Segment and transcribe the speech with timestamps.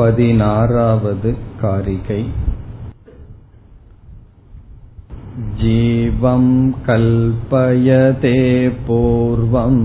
[0.00, 2.22] பதினாறாவது कारिकै
[5.60, 6.44] जीवं
[6.86, 8.36] कल्पयते
[8.86, 9.82] पूर्वम्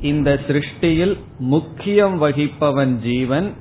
[0.00, 3.52] இந்த சிருஷ்டியில் முக்கியம் வகிப்பவன் ஜீவன்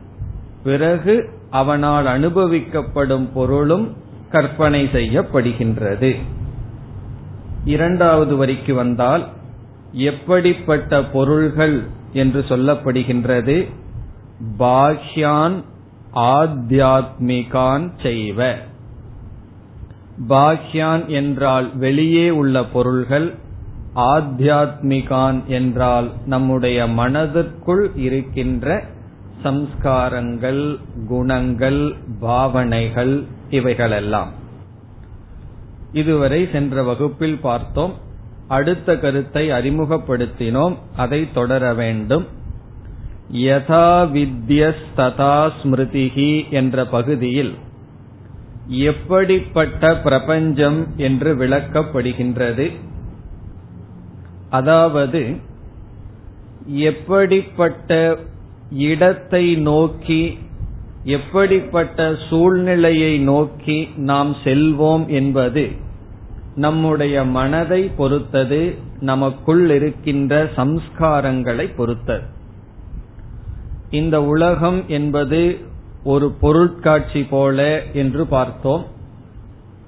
[0.63, 3.97] பிறகு அவனால் அனுபவிக்கப்படும் பொருளும்
[4.29, 6.12] கற்பனை செய்யப்படுகின்றது.
[7.66, 9.28] இரண்டாவது வரிக்கு வந்தால்
[9.91, 13.69] எப்படிப்பட்ட பொருள்கள் என்று சொல்லப்படுகின்றது?
[14.59, 15.63] பாஹ்யான்
[16.16, 18.56] ஆத்தியாத்மிகான் செய்வ.
[20.29, 23.35] பாஹ்யான் என்றால் வெளியே உள்ள பொருள்கள்
[23.96, 28.85] ஆத்தியாத்மிகான் என்றால் நம்முடைய மனதிற்குள் இருக்கின்ற
[29.44, 30.78] சம்ஸ்காரங்கள்
[31.08, 34.29] குணங்கள் பாவனைகள் இவைகளெல்லாம்.
[35.94, 38.09] இதுவரை சென்ற வகுப்பில் பார்த்தோம்.
[38.51, 40.75] அடுத்த கருத்தை அறிமுகப்படுத்தினோம்.
[40.95, 42.25] அதை தொடர வேண்டும்.
[43.41, 47.53] யதா வித்யஸ்ததா ஸ்மிருதிகி என்ற பகுதியில்
[48.85, 52.67] எப்படிப்பட்ட பிரபஞ்சம் என்று விளக்கப்படுகின்றது.
[54.50, 55.22] அதாவது
[56.85, 57.91] எப்படிப்பட்ட
[58.90, 60.22] இடத்தை நோக்கி
[61.03, 63.78] எப்படிப்பட்ட சூழ்நிலையை நோக்கி
[64.09, 65.63] நாம் செல்வோம் என்பது
[66.56, 72.22] நம்முடைய மனதை பொறுத்தது நமக்குள் இருக்கின்ற சம்ஸ்காரங்களை பொறுத்தது.
[73.89, 75.57] இந்த உலகம் என்பது
[76.03, 78.85] ஒரு பொருட்காட்சி போல என்று பார்த்தோம்.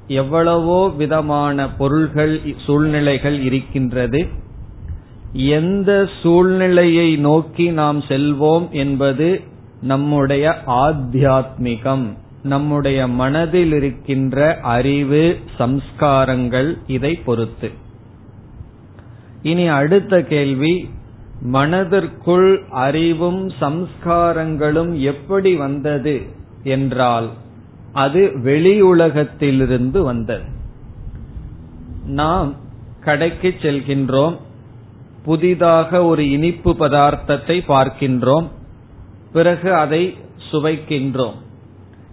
[0.07, 4.27] எவ்வளவோ விதமான பொருள்கள் சூழ்நிலைகள் இருக்கின்றது.
[5.31, 9.41] எந்த சூழ்நிலையை நோக்கி நாம் செல்வோம் என்பது
[9.81, 12.17] நம்முடைய ஆத்தியாத்மிகம்.
[12.43, 17.71] நம்முடைய மனதில் இருக்கின்ற அறிவு சம்ஸ்காரங்கள் இதை பொறுத்து.
[19.43, 20.89] இனி அடுத்த கேள்வி
[21.41, 26.21] மனதிற்குள் அறிவும் சம்ஸ்காரங்களும் எப்படி வந்தது
[26.63, 27.29] என்றால்
[27.93, 30.43] அது வெளி உலகத்திலிருந்து வந்தது.
[32.05, 32.55] நாம்
[32.99, 34.35] கடைக்கு செல்கின்றோம்
[35.23, 38.47] புதிதாக ஒரு இனிப்பு பதார்த்தத்தை பார்க்கின்றோம்
[39.33, 40.03] பிறகு அதை
[40.51, 41.37] சுவைக்கின்றோம்.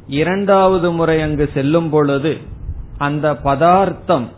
[0.06, 2.36] இரண்டாவது முறை அங்கு செல்லும் பொழுது
[2.98, 4.28] அந்த பதார்த்தம்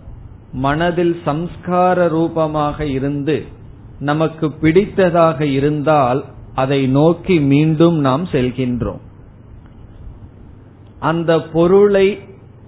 [0.52, 3.46] மனதில் சம்ஸ்கார ரூபமாக இருந்து
[3.98, 9.00] நமக்கு பிடித்ததாக இருந்தால் அதை நோக்கி மீண்டும் நாம் செல்கின்றோம்.
[10.98, 12.18] அந்த பொருளை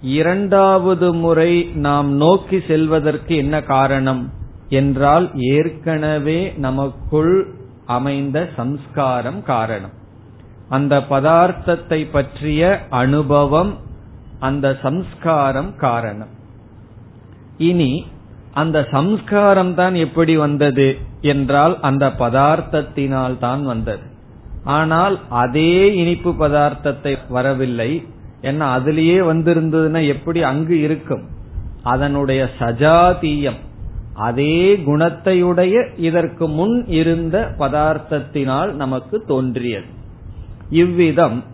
[0.00, 4.32] இரண்டாவது முறை நாம் நோக்கி செல்வதற்கு என்ன காரணம்
[4.69, 7.54] என்றால் ஏற்கனவே நமக்குள்
[7.86, 10.02] அமைந்த சம்ஸ்காரம் காரணம்.
[10.76, 12.62] அந்த பதார்த்தத்தை பற்றிய
[13.02, 13.72] அனுபவம்
[14.48, 16.32] அந்த சம்ஸ்காரம் காரணம்.
[17.68, 17.92] இனி
[18.62, 20.88] அந்த சம்ஸ்காரம் தான் எப்படி வந்தது
[21.32, 24.04] என்றால் அந்த பதார்த்தத்தினால் தான் வந்தது.
[24.76, 27.90] ஆனால் அதே இனிப்பு பதார்த்தத்தை வரவில்லை.
[28.48, 31.24] ஏன்னா அதுலேயே வந்திருந்ததுன்னா எப்படி அங்கு இருக்கும்?
[31.92, 33.60] அதனுடைய சஜாதீயம்
[34.26, 34.56] அதே
[34.88, 35.76] குணத்தையுடைய
[36.08, 39.88] இதற்கு முன் இருந்த பதார்த்தத்தினால் நமக்கு தோன்றியது.
[40.70, 41.44] இவ்விதம்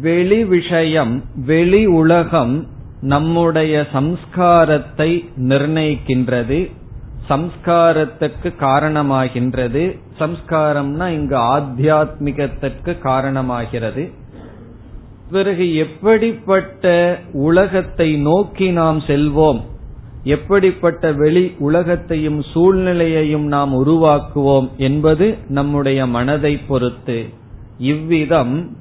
[0.00, 2.66] வெளி விஷயம் வெளி உலகம்
[3.00, 6.70] நம்முடைய சம்ஸ்காரத்தை நிர்ணயிக்கின்றது
[7.28, 9.98] சம்ஸ்காரத்துக்கு காரணமாகின்றது.
[10.18, 14.12] சம்ஸ்காரம்னா இங்கு ஆத்தியாத்மிகத்திற்கு காரணமாகிறது.
[15.30, 19.60] பிறகு எப்படிப்பட்ட உலகத்தை நோக்கி நாம் செல்வோம்
[20.24, 27.28] எப்படிப்பட்ட வெளி உலகத்தையும் சூழ்நிலையையும் நாம் உருவாக்குவோம் என்பது நம்முடைய மனதை பொறுத்து.
[27.78, 28.76] இவ்விதம்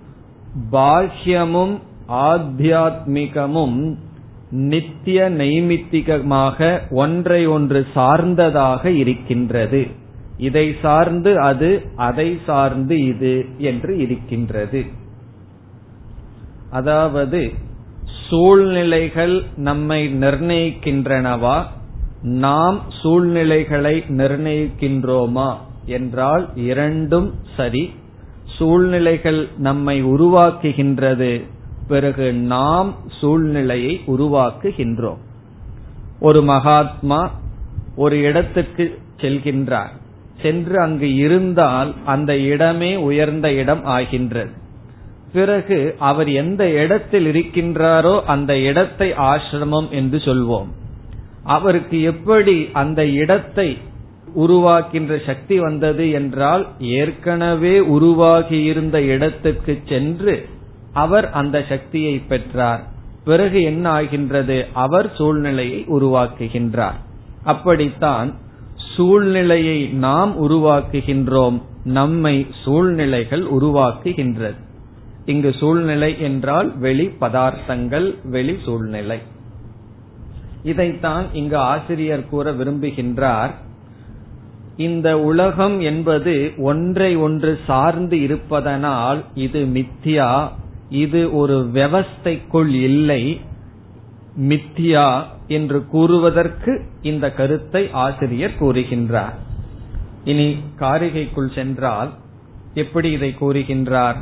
[0.72, 1.76] பாஹ்யமும்
[2.10, 3.96] ஆத்தியாத்மிகமும்
[4.50, 9.88] நித்திய நைமித்திகமாக ஒன்றை ஒன்று சார்ந்ததாக இருக்கின்றது.
[10.38, 14.86] இதை சார்ந்து அது அதை சார்ந்து இது என்று இருக்கின்றது.
[16.70, 17.52] அதாவது
[18.30, 21.64] சூழ்நிலைகள் நம்மை நிர்ணயிக்கின்றனவா?
[22.22, 25.56] நாம் சூழ்நிலைகளை நிர்ணயிக்கின்றோமா?
[25.86, 27.92] என்றால் இரண்டும் சரி
[28.58, 31.32] சூழ்நிலைகள் நம்மை உருவாக்குகின்றது.
[31.88, 35.22] பிறகு நாம் சூழ்நிலையை உருவாக்குகின்றோம்.
[36.20, 37.22] ஒரு மகாத்மா
[37.96, 39.94] ஒரு இடத்துக்கு செல்கின்றார்.
[40.42, 44.52] சென்று அங்கு இருந்தால் அந்த இடமே உயர்ந்த இடம் ஆகின்றது.
[45.34, 50.68] பிறகு அவர் எந்த இடத்தில் இருக்கின்றாரோ அந்த இடத்தை ஆசிரமம் என்று சொல்வோம்.
[51.44, 53.78] அவருக்கு எப்படி அந்த இடத்தை
[54.36, 60.50] உருவாக்கின்ற சக்தி வந்தது என்றால் ஏற்கனவே உருவாகியிருந்த இடத்துக்கு சென்று
[60.94, 62.84] அவர் அந்த சக்தியை பெற்றார்.
[63.24, 64.66] பிறகு என்ன ஆகின்றது?
[64.74, 67.00] அவர் சூழ்நிலையை உருவாக்குகின்றார்.
[67.44, 68.38] அப்படித்தான்
[68.96, 71.62] சூழ்நிலையை நாம் உருவாக்குகின்றோம்.
[71.84, 74.56] நம்மை சூழ்நிலைகள் உருவாக்குகின்றது.
[75.26, 79.20] இங்கு சூழ்நிலை என்றால் வெளி பதார்த்தங்கள் வெளி சூழ்நிலை.
[80.64, 83.52] இதைத்தான் இங்கு ஆசிரியர் கூற விரும்புகின்றார்.
[84.78, 90.48] இந்த உலகம் என்பது ஒன்றை ஒன்று சார்ந்து இருப்பதனால் இது மித்தியா
[90.90, 93.42] இது ஒரு விவஸ்தைக்குள் இல்லை
[94.40, 99.34] மித்தியா என்று கூறுவதற்கு இந்த கருத்தை ஆசிரியர் கூறுகின்றார்.
[100.24, 102.10] இனி காரிகைக்குள் சென்றால்
[102.74, 104.16] எப்படி இதை கூறுகின்றார்?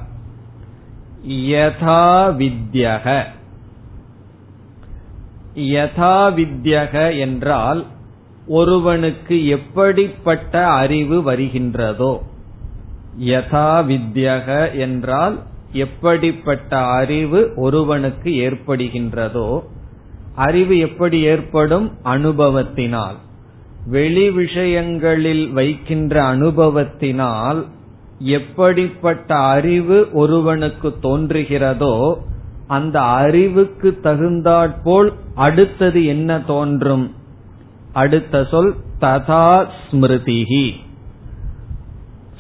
[1.28, 3.24] யதா வித்யக.
[5.56, 7.86] யதா வித்யக என்றால்
[8.48, 12.20] ஒருவனுக்கு எப்படிப்பட்ட அறிவு வருகின்றதோ
[13.20, 15.40] யதா வித்யக என்றால்
[15.72, 19.64] எப்படிப்பட்ட அறிவு ஒருவனுக்கு ஏற்படுகின்றதோ
[20.36, 21.92] அறிவு எப்படி ஏற்படும்?
[22.04, 23.16] அனுபவத்தினால்.
[23.86, 27.68] வெளி விஷயங்களில் வைக்கின்ற அனுபவத்தினால்
[28.20, 32.16] எப்படிப்பட்ட அறிவு ஒருவனுக்கு தோன்றுகிறதோ
[32.68, 37.12] அந்த அறிவுக்கு தகுந்தாற்போல் அடுத்தது என்ன தோன்றும்?
[37.94, 39.48] அடுத்த சொல் ததா
[39.84, 40.66] ஸ்மிருதிகி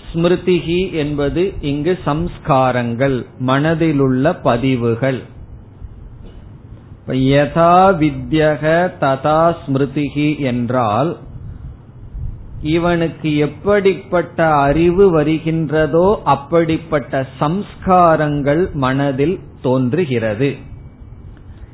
[0.07, 3.15] ஸ்மிருதிகி என்பது இங்கு சம்ஸ்காரங்கள்
[3.45, 5.21] மனதிலுள்ள பதிவுகள்.
[7.07, 8.63] யதா வித்யக
[8.99, 11.17] ததா ஸ்மிருதிகி என்றால்
[12.61, 20.49] இவனுக்கு எப்படிப்பட்ட அறிவு வருகின்றதோ அப்படிப்பட்ட சம்ஸ்காரங்கள் மனதில் தோன்றுகிறது.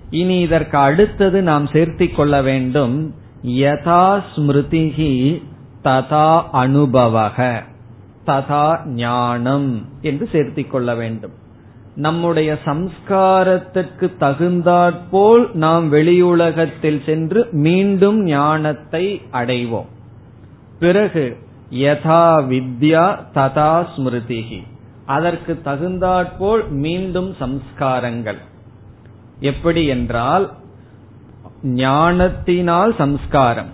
[0.10, 2.96] இனி இதற்கு அடுத்தது நாம் சேர்த்திக் கொள்ள வேண்டும்.
[3.44, 5.44] யதா ஸ்மிருதிகி
[5.84, 7.64] ததா அனுபவக.
[8.26, 11.32] ததா ஞானம் என்று சேர்த்திக் கொள்ள வேண்டும்.
[11.96, 19.88] நம்முடைய சம்ஸ்காரத்திற்கு தகுந்தாற்போல் நாம் வெளியுலகத்தில் சென்று மீண்டும் ஞானத்தை அடைவோம்.
[20.80, 21.38] பிறகு
[21.72, 24.64] யதா வித்யா ததா ஸ்மிருதிகி
[25.06, 28.38] அதற்கு தகுந்தாற்போல் மீண்டும் சம்ஸ்காரங்கள்.
[29.40, 30.52] எப்படி என்றால்
[31.64, 33.68] ஞானத்தினால் சம்ஸ்காரம்.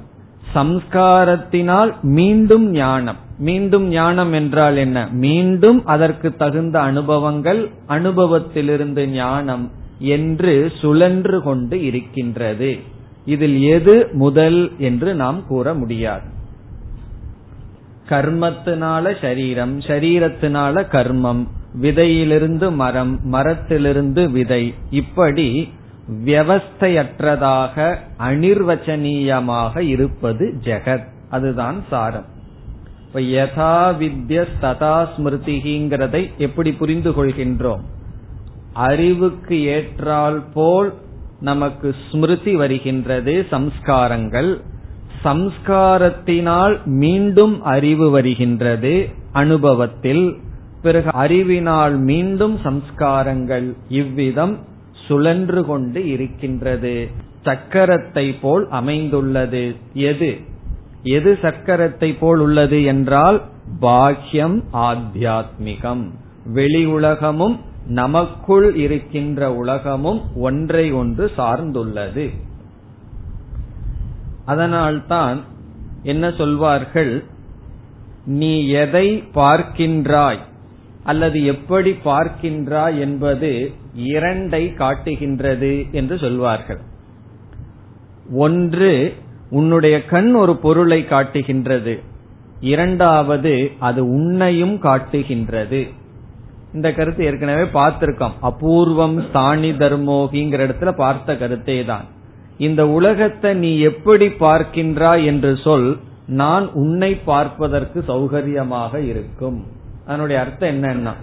[0.55, 3.15] சம்ஸ்காரத்தினால் மீண்டும் ஞானம்.
[3.39, 5.07] மீண்டும் ஞானம் என்றால் என்ன?
[5.11, 12.79] மீண்டும் அதற்கு தகுந்த அனுபவங்கள் அனுபவத்திலிருந்து ஞானம் என்று சுழன்று கொண்டு இருக்கின்றது.
[13.25, 16.33] இதில் எது முதல் என்று நாம் கூற முடியாது.
[18.09, 21.47] கர்மத்தினால சரீரம் சரீரத்தினால கர்மம்
[21.81, 24.73] விதையிலிருந்து மரம் மரத்திலிருந்து விதை.
[24.89, 25.69] இப்படி
[26.11, 31.07] வியவஸ்தையற்றதாக அனிர்வச்சனீயமாக இருப்பது ஜெகத்.
[31.29, 32.25] அதுதான் சாரம்.
[33.07, 37.79] இப்ப யதா வித்ய ததா ஸ்மிருதிங்கிறதை எப்படி புரிந்து கொள்கின்றோம்?
[38.73, 40.93] அறிவுக்கு ஏற்றால் போல்
[41.39, 44.61] நமக்கு ஸ்மிருதி வருகின்றது சம்ஸ்காரங்கள்.
[45.23, 50.37] சம்ஸ்காரத்தினால் மீண்டும் அறிவு வருகின்றது அனுபவத்தில்.
[50.81, 53.73] பிறகு அறிவினால் மீண்டும் சம்ஸ்காரங்கள்.
[53.89, 54.57] இவ்விதம்
[55.07, 57.09] சுழன்று கொண்டு இருக்கின்றது.
[57.43, 59.75] சக்கரத்தை போல் அமைந்துள்ளது.
[59.93, 60.39] எது?
[61.03, 63.41] எது சக்கரத்தை போல் உள்ளது என்றால்
[63.79, 66.03] பாக்கியம் ஆத்தியாத்மிகம்
[66.45, 72.29] வெளி உலகமும் நமக்குள் இருக்கின்ற உலகமும் ஒன்றை ஒன்று சார்ந்துள்ளது.
[74.45, 75.41] அதனால்தான்
[76.03, 77.23] என்ன சொல்வார்கள்?
[78.25, 80.39] நீ எதை பார்க்கின்றாய்?
[81.05, 83.51] அல்லது எப்படி பார்க்கின்றாய் என்பது
[84.13, 86.81] இரண்டை காட்டுகின்றது என்று சொல்வார்கள்.
[88.45, 88.91] ஒன்று
[89.49, 91.93] உன்னுடைய கண் ஒரு பொருளை காட்டுகின்றது.
[92.71, 95.81] இரண்டாவது அது உன்னையும் காட்டுகின்றது.
[96.73, 98.35] இந்த கருத்து ஏற்கனவே பார்த்திருக்கோம்.
[98.49, 102.05] அபூர்வம் ஸ்தானி தர்மோகிங்கிற இடத்துல பார்த்த கருத்தே தான்.
[102.57, 105.89] இந்த உலகத்தை நீ எப்படி பார்க்கின்றாய் என்று சொல்
[106.41, 109.59] நான் உன்னை பார்ப்பதற்கு சௌகரியமாக இருக்கும்.
[110.05, 111.13] அதனுடைய அர்த்தம் என்னன்னா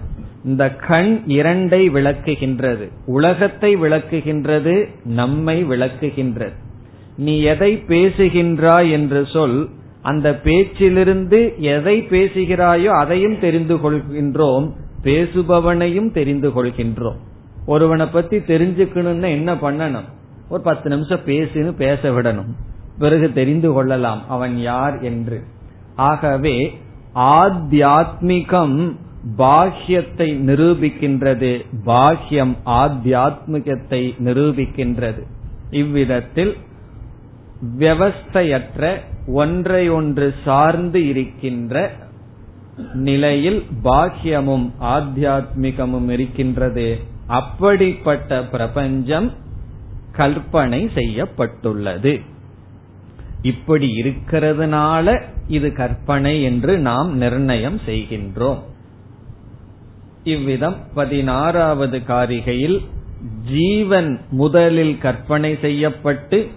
[0.43, 6.53] இந்த கண் இரண்டை விளக்குகின்றது உலகத்தை விளக்குகின்றது நம்மை விளக்குகின்றது.
[7.17, 9.69] நீ எதை பேசுகின்றாய் என்று சொல்
[10.01, 14.71] அந்த பேச்சிலிருந்து எதை பேசுகிறாயோ அதையும் தெரிந்து கொள்கின்றோம்
[15.03, 17.19] பேசுபவனையும் தெரிந்து கொள்கின்றோம்.
[17.65, 20.09] ஒருவனை பத்தி தெரிஞ்சுக்கணும்னா என்ன பண்ணணும்?
[20.49, 22.51] ஒரு பத்து நிமிஷம் பேசுன்னு பேச விடணும்.
[22.99, 25.43] பிறகு தெரிந்து கொள்ளலாம் அவன் யார் என்று.
[25.95, 26.81] ஆகவே
[27.15, 28.95] ஆத்தியாத்மிகம்
[29.37, 31.65] பாஹ்யத்தை நிரூபிக்கின்றது.
[31.85, 35.23] பாஹ்யம் ஆத்தியாத்மிகத்தை நிரூபிக்கின்றது.
[35.71, 36.57] இவ்விதத்தில்
[37.79, 41.91] வியவஸ்தையற்ற ஒன்றை ஒன்று சார்ந்து இருக்கின்ற
[42.93, 46.99] நிலையில் பாக்கியமும் ஆத்தியாத்மிகமும் இருக்கின்றது.
[47.27, 49.31] அப்படிப்பட்ட பிரபஞ்சம்
[50.11, 52.21] கற்பனை செய்யப்பட்டுள்ளது.
[53.43, 58.61] இப்படி இருக்கிறதுனால இது கற்பனை என்று நாம் நிர்ணயம் செய்கின்றோம்.
[60.23, 62.77] இவ்விதம் பதினாறாவது காரிகையில்
[63.51, 66.47] ஜீவன் முதலில் கற்பனை செய்யப்பட்டு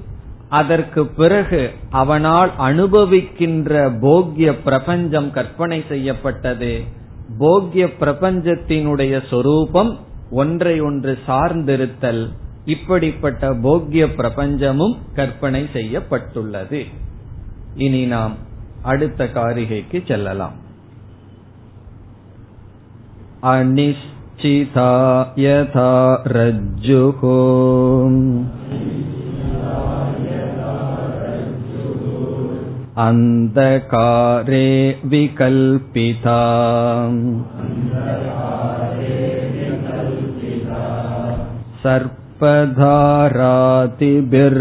[0.49, 6.73] அதற்கு பிறகு அவனால் அனுபவிக்கின்ற போக்கிய பிரபஞ்சம் கற்பனை செய்யப்பட்டது.
[7.38, 9.99] போக்கிய பிரபஞ்சத்தினுடைய சொரூபம்
[10.31, 12.25] ஒன்றை ஒன்று சார்ந்திருத்தல்.
[12.66, 16.82] இப்படிப்பட்ட போக்கிய பிரபஞ்சமும் கற்பனை செய்யப்பட்டுள்ளது
[17.75, 18.36] இனி நாம்
[18.84, 20.58] அடுத்த காரிகைக்கு செல்லலாம்
[23.51, 24.92] அனிஷ்சிதா
[25.38, 25.92] யதா
[26.32, 27.38] ரஜ்ஜுகோ
[33.01, 34.68] अन्धकारे
[35.06, 36.40] विकल्पिता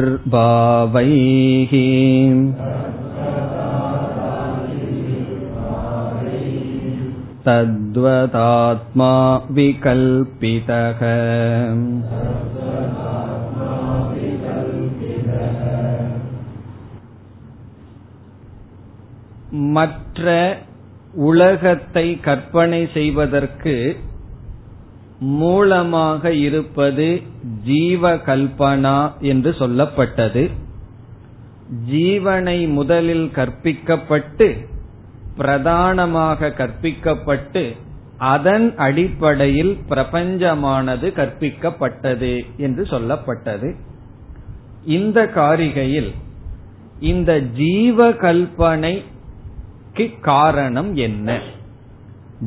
[0.01, 1.73] सर्पधारातिभिर्भावैः
[7.47, 9.13] तद्वदात्मा
[9.51, 11.01] विकल्पितः
[19.53, 20.27] மற்ற
[21.15, 23.75] உலகத்தை கற்பனை செய்வதற்கு
[25.26, 27.22] மூலமாக இருப்பது
[27.64, 30.52] ஜீவ கல்பனா என்று சொல்லப்பட்டது.
[31.92, 34.48] ஜீவனை முதலில் கற்பிக்கப்பட்டு
[35.38, 37.64] பிரதானமாக கற்பிக்கப்பட்டு
[38.18, 43.76] அதன் அடிப்படையில் பிரபஞ்சமானது கற்பிக்கப்பட்டது என்று சொல்லப்பட்டது.
[44.86, 46.12] இந்த காரிகையில்
[47.00, 51.40] இந்த ஜீவ கல்பனைக்கு காரணம் என்ன?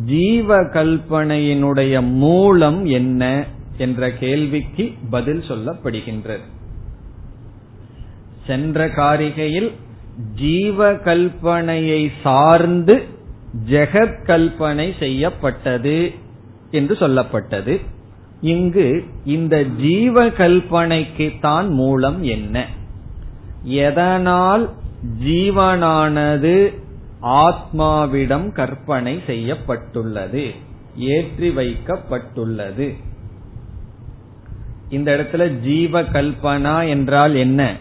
[0.06, 3.46] ஜீவ கல்பனையினுடைய மூலம் என்ன
[3.78, 6.42] என்ற கேள்விக்கு பதில் சொல்லப்படுகின்றது.
[8.46, 9.72] சென்ற காரிகையில்
[10.34, 13.02] ஜீவ கல்பனையை சார்ந்து
[13.70, 16.12] ஜெகத் கல்பனை செய்யப்பட்டது
[16.70, 17.80] என்று சொல்லப்பட்டது.
[18.40, 22.66] இங்கு இந்த ஜீவ கல்பனைக்கு தான் மூலம் என்ன?
[23.62, 24.70] எதனால்
[25.24, 26.86] ஜீவனானது
[27.22, 30.54] ஆத்மாவிடம் கற்பனை செய்யப்பட்டுள்ளது
[30.96, 32.96] ஏற்றி வைக்கப்பட்டுள்ளது.
[34.88, 37.76] இந்த இடத்துல ஜீவ கல்பனா என்றால் என்ன?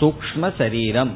[0.00, 1.10] சூக்ம சரீரம்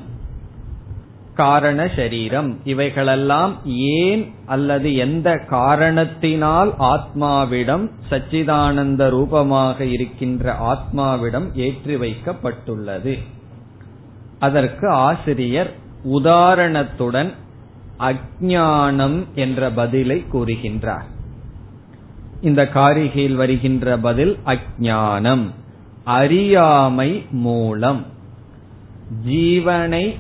[1.35, 2.59] காரண சரீரம்.
[2.65, 13.19] இவைகளெல்லாம் ஏன் அல்லது எந்த காரணத்தினால் ஆத்மாவிடம் சச்சிதானந்த ரூபமாக இருக்கின்ற ஆத்மாவிடம் ஏற்றி வைக்கப்பட்டுள்ளது?
[14.39, 17.33] அதற்கு ஆசிரியர் உதாரணத்துடன்
[17.99, 21.07] அஜானம் என்ற பதிலை கூறுகின்றார்.
[22.41, 25.51] இந்த காரிகையில் வருகின்ற பதில் அஜானம்
[26.05, 28.07] அறியாமை மூலம்.
[29.29, 30.15] ஜீவனை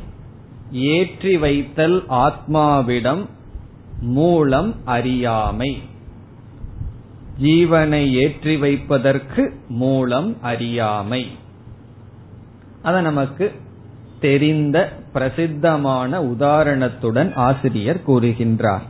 [0.72, 3.26] ஏற்றி வைத்தல் ஆத்மாவிடம்
[4.00, 5.82] மூலம் அறியாமை.
[7.42, 11.26] ஜீவனை ஏற்றி வைப்பதற்கு மூலம் அறியாமை.
[12.82, 13.52] அத நமக்கு
[14.26, 14.76] தெரிந்த
[15.12, 18.84] பிரசித்தமான உதாரணத்துடன் ஆசிரியர் கூறுகின்றார்.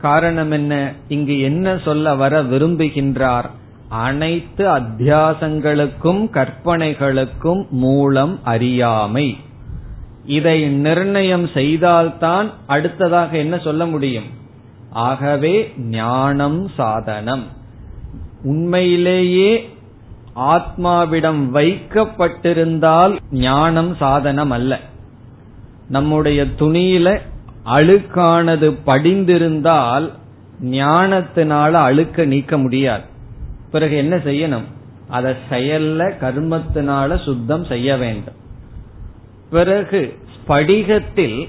[0.00, 3.48] காரணம் என்ன இங்கு என்ன சொல்ல வர விரும்புகின்றார்?
[3.88, 9.36] அனைத்து அத்தியாசங்களுக்கும் கற்பனைகளுக்கும் மூலம் அறியாமை.
[10.26, 14.28] இதை நிர்ணயம் செய்தால்தான் அடுத்ததாக என்ன சொல்ல முடியும்?
[14.90, 17.44] ஆகவே ஞானம் சாதனம்.
[18.42, 19.50] உண்மையிலேயே
[20.36, 24.80] ஆத்மாவிடம் வைக்கப்பட்டிருந்தால் ஞானம் சாதனம் அல்ல
[25.88, 27.20] நம்முடைய துணியில
[27.66, 30.12] அழுக்கானது படிந்திருந்தால்
[30.62, 33.02] ஞானத்தினால அழுக்க நீக்க முடியாது.
[33.70, 34.64] பிறகு என்ன செய்யணும்?
[35.08, 38.34] அதை செயல்ல கர்மத்தினால சுத்தம் செய்ய வேண்டும்.
[39.50, 41.48] பிறகு ஸ்படிகத்தில்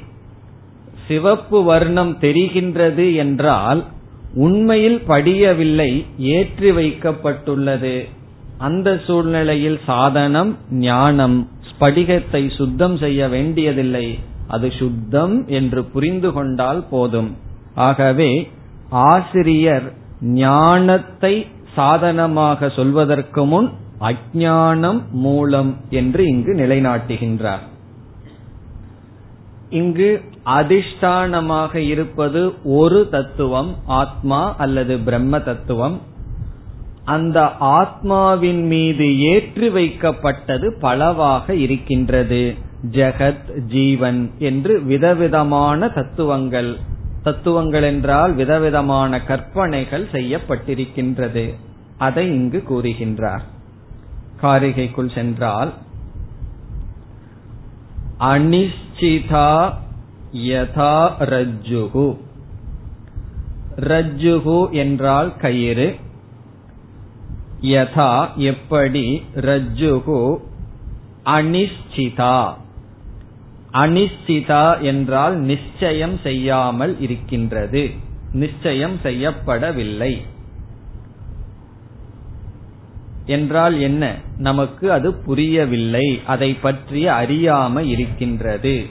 [1.07, 3.85] சிவப்பு வர்ணம் தெரிகின்றது என்றால்
[4.33, 8.09] உண்மையில் படியவில்லை ஏற்றி வைக்கப்பட்டுள்ளது.
[8.67, 10.51] அந்த சூழ்நிலையில் சாதனம்
[10.86, 11.38] ஞானம்
[11.70, 14.08] ஸ்படிகத்தை சுத்தம் செய்ய வேண்டியதில்லை.
[14.48, 17.32] அது சுத்தம் என்று புரிந்து கொண்டால் போதும்.
[17.88, 18.32] ஆகவே
[19.08, 19.88] ஆசிரியர்
[20.41, 21.34] ஞானத்தை
[21.75, 23.70] சாதனமாக சொல்வதற்கு முன்
[24.10, 27.63] அஜானம் மூலம் என்று இங்கு நிலைநாட்டுகின்றார்.
[29.79, 30.10] இங்கு
[30.58, 32.41] அதிஷ்டானமாக இருப்பது
[32.79, 35.96] ஒரு தத்துவம் ஆத்மா அல்லது பிரம்ம தத்துவம்.
[37.05, 42.53] அந்த ஆத்மாவின் மீது ஏற்றி வைக்கப்பட்டது பலவாக இருக்கின்றது.
[42.91, 46.77] ஜெகத் ஜீவன் என்று விதவிதமான தத்துவங்கள்.
[47.24, 51.53] தத்துவங்கள் என்றால் விதவிதமான கற்பனைகள் செய்யப்பட்டிருக்கின்றது.
[51.98, 53.43] அதை இங்கு கூறுகின்றார்.
[54.41, 55.74] காரிகைக்குள் சென்றால்
[58.19, 59.74] அனிச்சிதா
[60.33, 62.17] யதா ரஜ்ஜுகு
[63.75, 65.95] ரஜ்ஜுகு என்றால் கயிறு.
[67.63, 70.38] யதா எப்படி ரஜ்ஜுகு
[71.25, 72.53] அனிஷ்சிதா?
[73.74, 77.90] அனிஷ்சிதா என்றால் நிச்சயம் செய்யாமல் இருக்கின்றது.
[78.33, 80.22] நிச்சயம் செய்யப்படவில்லை.
[83.25, 84.16] என்றால் என்ன?
[84.37, 86.22] நமக்கு அது புரியவில்லை.
[86.25, 88.85] அதை பற்றி அறியாம இருக்கின்றது.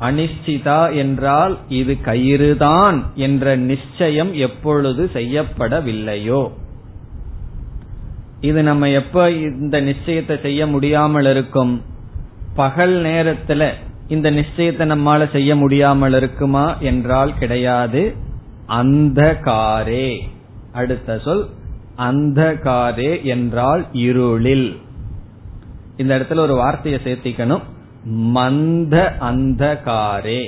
[0.00, 6.50] அனிச்சிதா என்றால் இது கயிறுதான் என்ற நிச்சயம் எப்பொழுது செய்யப்படவில்லையோ.
[8.40, 11.82] இது நம்ம எப்ப இந்த நிச்சயத்தை செய்ய முடியாமல் இருக்கும்?
[12.54, 13.72] பகல் நேரத்துல
[14.08, 18.14] இந்த நிச்சயத்தை நம்மால செய்ய முடியாமல் இருக்குமா என்றால் கிடையாது.
[18.66, 20.18] அந்த காரே
[20.72, 21.48] அடுத்த சொல்
[21.96, 24.76] அந்த காரே என்றால் இருளில்.
[25.96, 27.62] இந்த இடத்துல ஒரு வார்த்தையை சேர்த்திக்கணும்.
[28.08, 30.42] மந்த அந்த காரே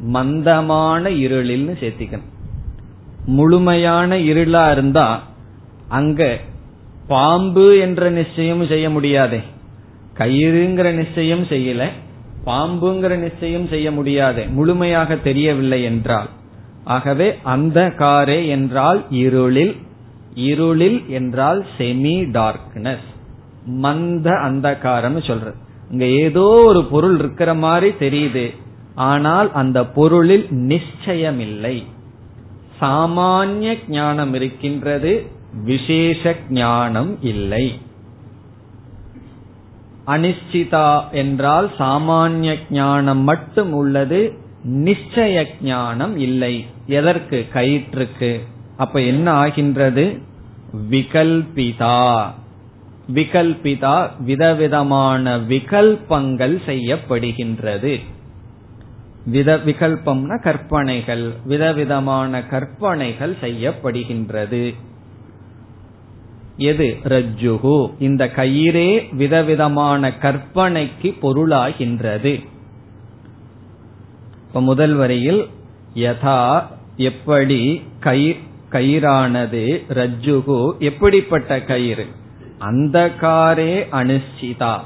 [0.00, 2.30] மந்தமான இருளில்னு சேர்த்திக்கணும்.
[3.26, 5.22] முழுமையான இருளா இருந்தா
[5.88, 6.38] அங்க
[7.06, 9.40] பாம்பு என்ற நிச்சயம் செய்ய முடியாதே.
[10.18, 11.88] கயிறுங்கிற நிச்சயம் செய்யல
[12.46, 14.42] பாம்புங்கிற நிச்சயம் செய்ய முடியாது.
[14.48, 16.28] முழுமையாக தெரியவில்லை என்றால்.
[16.84, 19.74] ஆகவே அந்த காரே என்றால் இருளில்
[20.34, 23.06] இருளில் என்றால் செமி டார்க்னஸ்
[23.64, 25.56] மந்த அந்த காரம் சொல்றது.
[25.90, 28.46] இங்க ஏதோ ஒரு பொருள் இருக்கிற மாதிரி தெரியுது.
[28.94, 31.76] ஆனால் அந்த பொருளில் நிச்சயமில்லை.
[32.80, 35.12] சாமானிய ஞானம் இருக்கின்றது.
[35.62, 37.78] விசேஷ ஞானம் இல்லை.
[40.06, 44.38] அனிச்சிதா என்றால் சாமானிய ஞானம் மட்டும் உள்ளது
[44.68, 46.66] நிச்சய ஞானம் இல்லை.
[46.86, 47.46] எதற்கு?
[47.54, 48.40] கயிற்றுக்கு.
[48.76, 50.18] அப்ப என்ன ஆகின்றது?
[50.90, 52.26] விகல்பிதா.
[53.14, 58.00] விகல்பிதா விதவிதமான விகல்பங்கள் செய்யப்படுகின்றது.
[59.26, 64.74] வித விகல்பம்னா கற்பனைகள் விதவிதமான கற்பனைகள் செய்யப்படுகின்றது.
[66.56, 66.96] எது?
[67.04, 72.44] ரஜ்ஜுகு இந்த கயிறே விதவிதமான கற்பனைக்கு பொருளாகின்றது.
[74.46, 75.46] இப்ப முதல் வரையில்
[75.94, 76.62] யதா
[76.96, 77.82] எப்படி
[78.70, 82.06] கயிறானது ரஜ்ஜுகு எப்படிப்பட்ட கயிறு?
[82.58, 84.78] அந்த காரே அனுஷ்டிதா.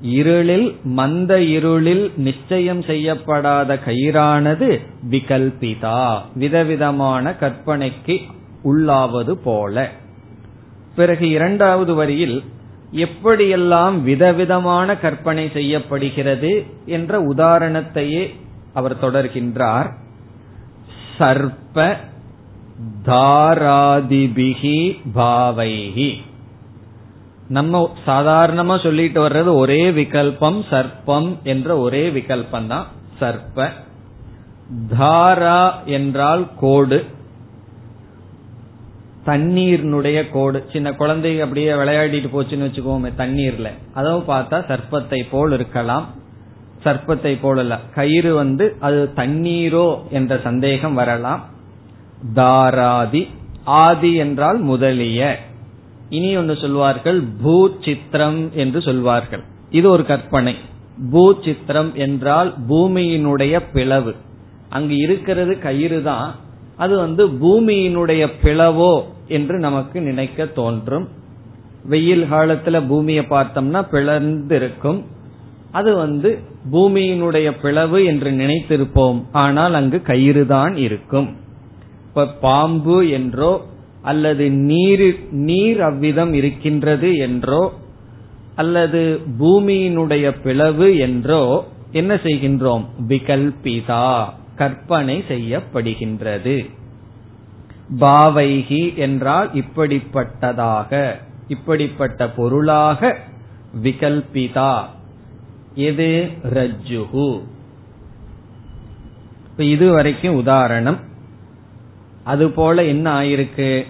[0.00, 6.20] இருளில் மந்த இருளில் நிச்சயம் செய்யப்படாத கயிறானது விகல்பிதா.
[6.34, 8.20] விதவிதமான கற்பனைக்கு
[8.64, 9.90] உள்ளாவது போல.
[10.96, 12.36] பிறகு இரண்டாவது வரியில்
[13.04, 16.50] எப்படியெல்லாம் விதவிதமான கற்பனை செய்யப்படுகிறது
[16.86, 18.24] என்ற உதாரணத்தையே
[18.72, 19.88] அவர் தொடர்கின்றார்.
[21.18, 21.86] சர்ப்ப
[23.06, 24.78] தாராதிபிகி
[25.14, 26.10] பாவைகி
[27.48, 32.86] நம்ம சாதாரணமா சொல்லிட்டு வர்றது ஒரே விகல்பம் சர்ப்பம் என்ற ஒரே விகல்பம் தான்
[33.20, 33.68] சர்ப்ப
[34.98, 36.98] தாரா என்றால் கோடு.
[39.26, 40.64] தண்ணீர்னுடைய கோடு.
[40.72, 43.70] சின்ன குழந்தை அப்படியே விளையாடிட்டு போச்சுன்னு வச்சுக்கோமே தண்ணீர்ல.
[43.94, 46.06] அதுவும் பார்த்தா சர்ப்பத்தை போல் இருக்கலாம்.
[46.84, 51.44] சர்ப்பத்தை போல கயிறு வந்து அது தண்ணீரோ என்ற சந்தேகம் வரலாம்.
[52.34, 53.28] தாராதி.
[53.64, 55.38] ஆதி என்றால் முதலிய.
[56.08, 59.42] இனி ஒன்று சொல்வார்கள் பூச்சித்திரம் என்று சொல்வார்கள்.
[59.70, 60.56] இது ஒரு கற்பனை.
[61.12, 64.14] பூச்சித்திரம் என்றால் பூமியினுடைய பிளவு.
[64.68, 66.34] அங்கு இருக்கிறது கயிறு தான்.
[66.76, 68.94] அது வந்து பூமியினுடைய பிளவோ
[69.28, 71.06] என்று நமக்கு நினைக்க தோன்றும்.
[71.84, 75.00] வெயில் காலத்துல பூமியை பார்த்தோம்னா பிளர்ந்து இருக்கும்
[75.72, 76.30] அது வந்து
[76.72, 79.18] பூமியினுடைய பிளவு என்று நினைத்திருப்போம்.
[79.44, 81.28] ஆனால் அங்கு கயிறு தான் இருக்கும்.
[82.08, 83.52] இப்ப பாம்பு என்றோ
[84.02, 85.06] அல்லது நீர்
[85.48, 87.62] நீர் அவ்விதம் இருக்கின்றது என்றோ
[88.54, 89.02] அல்லது
[89.38, 91.42] பூமியினுடைய பிளவு என்றோ
[91.92, 92.84] என்ன செய்கின்றோம்?
[93.08, 94.08] விகல்பிதா.
[94.56, 96.70] கற்பனை செய்யப்படுகின்றது.
[98.00, 101.14] பாவைகி என்றால் இப்படிப்பட்டதாக
[101.48, 103.18] இப்படிப்பட்ட பொருளாக
[103.82, 104.82] விகல்பிதா.
[105.74, 106.30] எது?
[106.42, 107.40] ரஜ்ஜுகு
[109.56, 110.98] இப்ப உதாரணம்.
[112.24, 113.86] அதுபோல என்ன ஆயிருக்கு?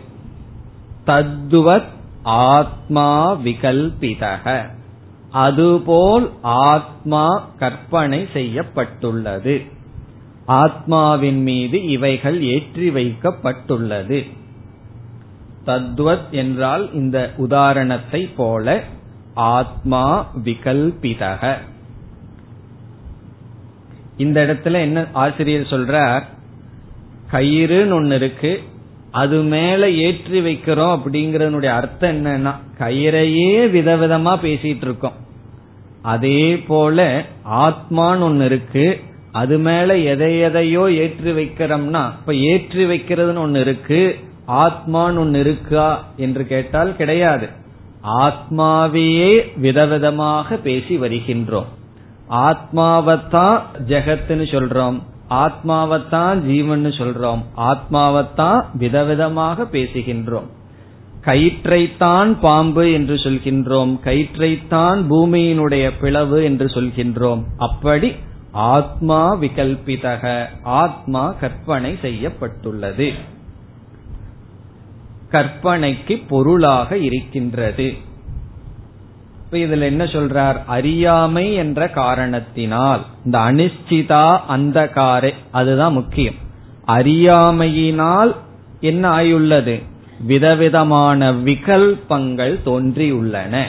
[1.06, 1.88] தத்துவத்
[2.22, 4.70] ஆத்மா விகல்பிதக.
[5.30, 9.62] அதுபோல் ஆத்மா கற்பனை செய்யப்பட்டுள்ளது.
[10.46, 14.30] ஆத்மாவின் மீது இவைகள் ஏற்றி வைக்கப்பட்டுள்ளது.
[15.66, 18.82] தத்வத் என்றால் இந்த உதாரணத்தை போல
[19.34, 21.56] ஆத்மா விகல்பிதக.
[24.16, 26.22] இந்த இடத்துல என்ன ஆசிரியர் சொல்றார்?
[27.32, 28.62] கயிறுன்னு ஒன்னு இருக்கு.
[29.10, 35.12] அது மேல ஏற்றி வைக்கிறோம் அப்படிங்கறதனுடைய அர்த்தம் என்னன்னா கயிறையே விதவிதமா பேசிட்டு இருக்கோம்.
[36.02, 39.00] அதே போல ஆத்மான்னு ஒன்னு இருக்கு.
[39.40, 44.00] அது மேல எதை எதையோ ஏற்றி வைக்கிறோம்னா இப்ப ஏற்றி வைக்கிறதுன்னு ஒன்னு இருக்கு
[44.62, 47.46] ஆத்மான்னு ஒன்னு இருக்கா என்று கேட்டால் கிடையாது.
[48.24, 51.70] ஆத்மாவையே விதவிதமாக பேசி வருகின்றோம்.
[52.48, 54.98] ஆத்மாவத்தான் ஜெகத்துன்னு சொல்றோம்
[55.42, 60.48] ஆத்மாவத்தான் ஜீவன் சொல்றோம் ஆத்மாவத்தான் விதவிதமாக பேசுகின்றோம்.
[61.26, 67.42] கயிற்றைத்தான் பாம்பு என்று சொல்கின்றோம் கயிற்றைத்தான் பூமியினுடைய பிளவு என்று சொல்கின்றோம்.
[67.58, 68.10] அப்படி
[68.54, 73.12] ஆத்மா விகல்பிதக ஆத்மா கற்பனை செய்யப்பட்டுள்ளது.
[75.32, 77.94] கற்பனைக்கு பொருளாக இருக்கின்றது.
[79.44, 80.64] இப்ப இதுல என்ன சொல்றார்?
[80.66, 86.34] அறியாமை என்ற காரணத்தினால் இந்த அனிஷ்டிதா அந்த காரை அதுதான் முக்கியம்.
[86.86, 88.34] அறியாமையினால்
[88.80, 89.82] என்ன ஆயுள்ளது?
[90.20, 93.66] விதவிதமான விகல்பங்கள் தோன்றியுள்ளன.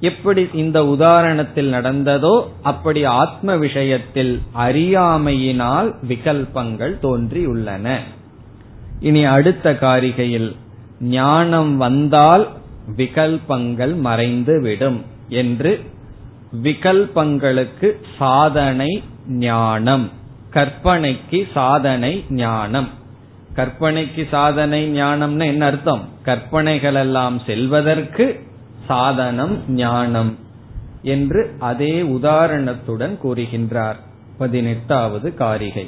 [0.00, 7.98] எப்படி இந்த உதாரணத்தில் நடந்ததோ அப்படி ஆத்ம விஷயத்தில் அறியாமையினால் விகல்பங்கள் தோன்றியுள்ளன
[9.00, 10.56] இனி அடுத்த காரிகையில்
[11.00, 12.48] ஞானம் வந்தால்
[12.96, 15.80] விகல்பங்கள் மறைந்து விடும் என்று
[16.62, 20.10] விகல்பங்களுக்கு சாதனை ஞானம்.
[20.50, 22.88] கற்பனைக்கு சாதனை ஞானம்.
[23.56, 26.08] கற்பனைக்கு சாதனை ஞானம்னு என்ன அர்த்தம்?
[26.22, 28.48] கற்பனைகள் எல்லாம் செல்வதற்கு
[28.89, 30.33] சாதனம் ஞானம்
[31.01, 34.01] என்று அதே உதாரணத்துடன் கூறுகின்றார்
[34.37, 35.87] பதினெட்டாவது காரிகை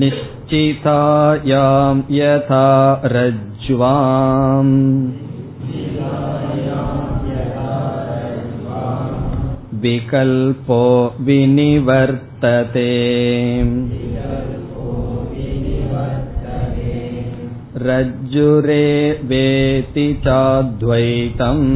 [0.00, 2.66] निश्चितायां यथा
[3.12, 4.74] रज्ज्वाम्
[9.82, 10.82] विकल्पो
[11.20, 12.90] विनिवर्तते
[17.86, 18.86] रज्जुरे
[19.22, 21.66] वेति चाद्वैतम्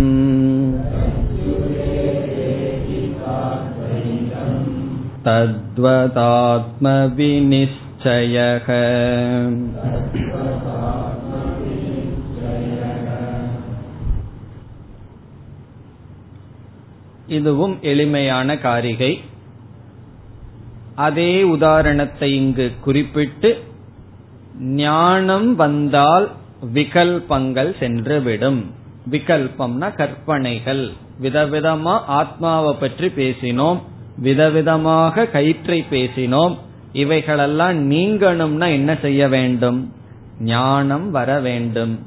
[5.26, 6.76] तद्वदात्मविनिश्च
[7.98, 8.68] நிச்சயக
[17.28, 19.12] இதுவும் எளிமையான காரிகை
[21.06, 23.50] அதே உதாரணத்தை இங்கு குறிப்பிட்டு
[24.61, 26.31] ஞானம் வந்தால்
[26.73, 28.63] விகல்பங்கள் சென்றுவிடும்.
[29.11, 30.91] விகல்பம்னா கற்பனைகள்.
[31.21, 33.79] விதவிதமா ஆத்மாவை பற்றி பேசினோம்.
[34.23, 36.57] விதவிதமாக கயிற்றை பேசினோம்.
[36.93, 39.93] இவைகளெல்லாம் நீங்கணும்னா என்ன செய்ய வேண்டும்?
[40.39, 42.05] ஞானம் வர வேண்டும்.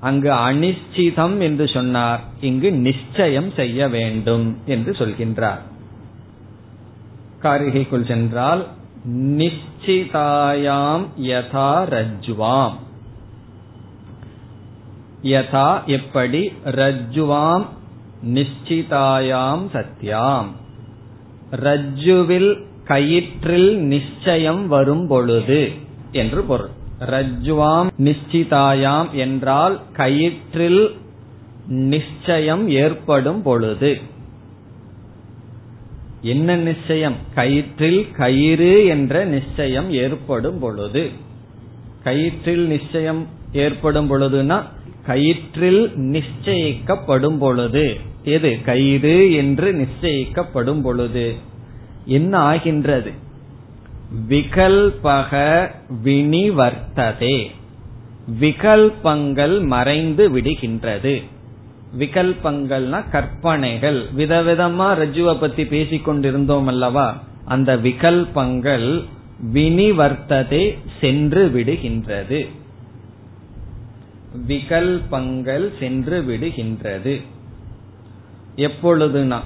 [0.00, 2.20] அங்கு அனிச்சிதம் என்று சொன்னார்.
[2.40, 5.58] இங்கு நிச்சயம் செய்ய வேண்டும் என்று சொல்கின்றார்.
[7.42, 8.66] காரிகைக்குள் சென்றால்
[9.10, 12.76] நிச்சிதாயாம் யதா ரஜ்வாம்
[15.22, 17.64] யதா எப்படி ரஜ்ஜுவாம்
[18.24, 20.46] நிச்சிதாயாம் சத்யாம்.
[21.50, 25.72] ரஜ்ஜுவில் கயிற்றில் நிச்சயம் வரும் பொழுது
[26.12, 26.70] என்று பொருள்.
[27.00, 30.90] ரஜ்ஜுவாம் நிச்சிதாயாம் என்றால் கயிற்றில்
[31.66, 34.00] நிச்சயம் ஏற்படும் பொழுது.
[36.22, 37.14] என்ன நிச்சயம்?
[37.34, 41.10] கயிற்றில் கயிறு என்ற நிச்சயம் ஏற்படும் பொழுது.
[42.04, 44.62] கயிற்றில் நிச்சயம் ஏற்படும் பொழுதுனா
[45.06, 47.96] கயிற்றில் நிச்சயிக்கப்படும் பொழுது.
[48.24, 48.62] எது?
[48.64, 51.34] கயிறு என்று நிச்சயிக்கப்படும் பொழுது.
[52.06, 53.10] என்ன ஆகின்றது?
[54.28, 55.70] விகல்பக
[56.04, 57.46] வினிவர்த்ததே.
[58.40, 61.22] விகல்பங்கள் மறைந்து விடுகின்றது.
[61.98, 64.06] விகல்பங்கள்னா கற்பனைகள்.
[64.16, 69.04] விதவிதமா ரஜுவை பத்தி பேசிக் கொண்டிருந்தோம் அல்லவா அந்த விகல்பங்கள்
[69.52, 72.48] வினிவர்த்ததே சென்று விடுகின்றது.
[74.48, 77.22] விகல்பங்கள் சென்று விடுகின்றது.
[78.56, 79.38] எப்பொழுதுனா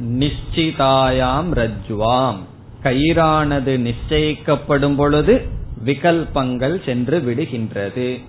[0.00, 2.36] நிச்சிதாயாம் ரஜ்வாம்.
[2.82, 5.46] கயிறானது நிச்சயிக்கப்படும் பொழுது
[5.84, 8.20] விகல்பங்கள் சென்று விடுகின்றது.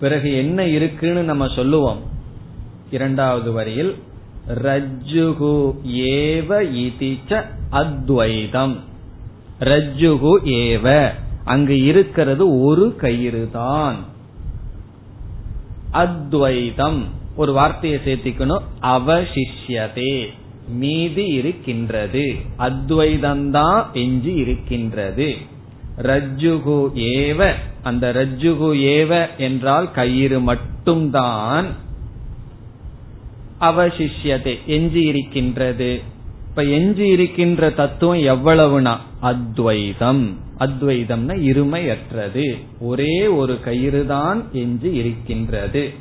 [0.00, 2.16] பிறகு என்ன இருக்குன்னு நம்ம சொல்லுவோம்.
[2.90, 3.94] இரண்டாவது வரியில்
[4.48, 8.76] ரஜ்ஜுகு ஏவ இதிச்ச அத்வைதம்.
[9.60, 11.10] ரஜ்ஜுகு ஏவ.
[11.44, 13.96] அங்கு இருக்கிறது ஒரு கயிறு தான்
[15.90, 17.04] அத்வைதம்.
[17.36, 18.62] ஒரு வார்த்தையை சேர்த்திக்கணும்.
[18.82, 20.26] அவசிஷ்யதே.
[20.68, 22.34] மீதி இருக்கின்றது.
[22.58, 25.36] அத்வைதம்தான் எஞ்சி இருக்கின்றது.
[25.98, 27.52] ரஜ்ஜுகு ஏவ.
[27.82, 31.86] அந்த ரஜ்ஜுகு ஏவ என்றால் கயிறு மட்டும்தான்.
[33.60, 34.54] அவசிஷ்யதே.
[34.66, 36.00] எஞ்சி இருக்கின்றது
[36.48, 38.96] இப்ப எஞ்சி இருக்கின்ற தத்துவம் எவ்வளவுனா?
[39.20, 40.38] அத்வைதம்.
[40.58, 42.58] அத்வைதம்னா இருமையற்றது.
[42.80, 45.92] ஒரே ஒரு கயிறு தான் எஞ்சி இருக்கின்றது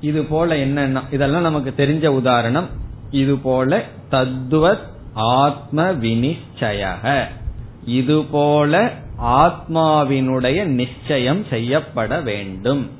[0.00, 2.68] இது போல என்னன்னா இதெல்லாம் நமக்கு தெரிஞ்ச உதாரணம்.
[3.10, 7.24] இது போல தத்துவத் ஆத்ம வினிச்சய
[7.86, 12.90] இது போல ஆத்மாவினுடைய நிச்சயம் செய்யப்பட வேண்டும்.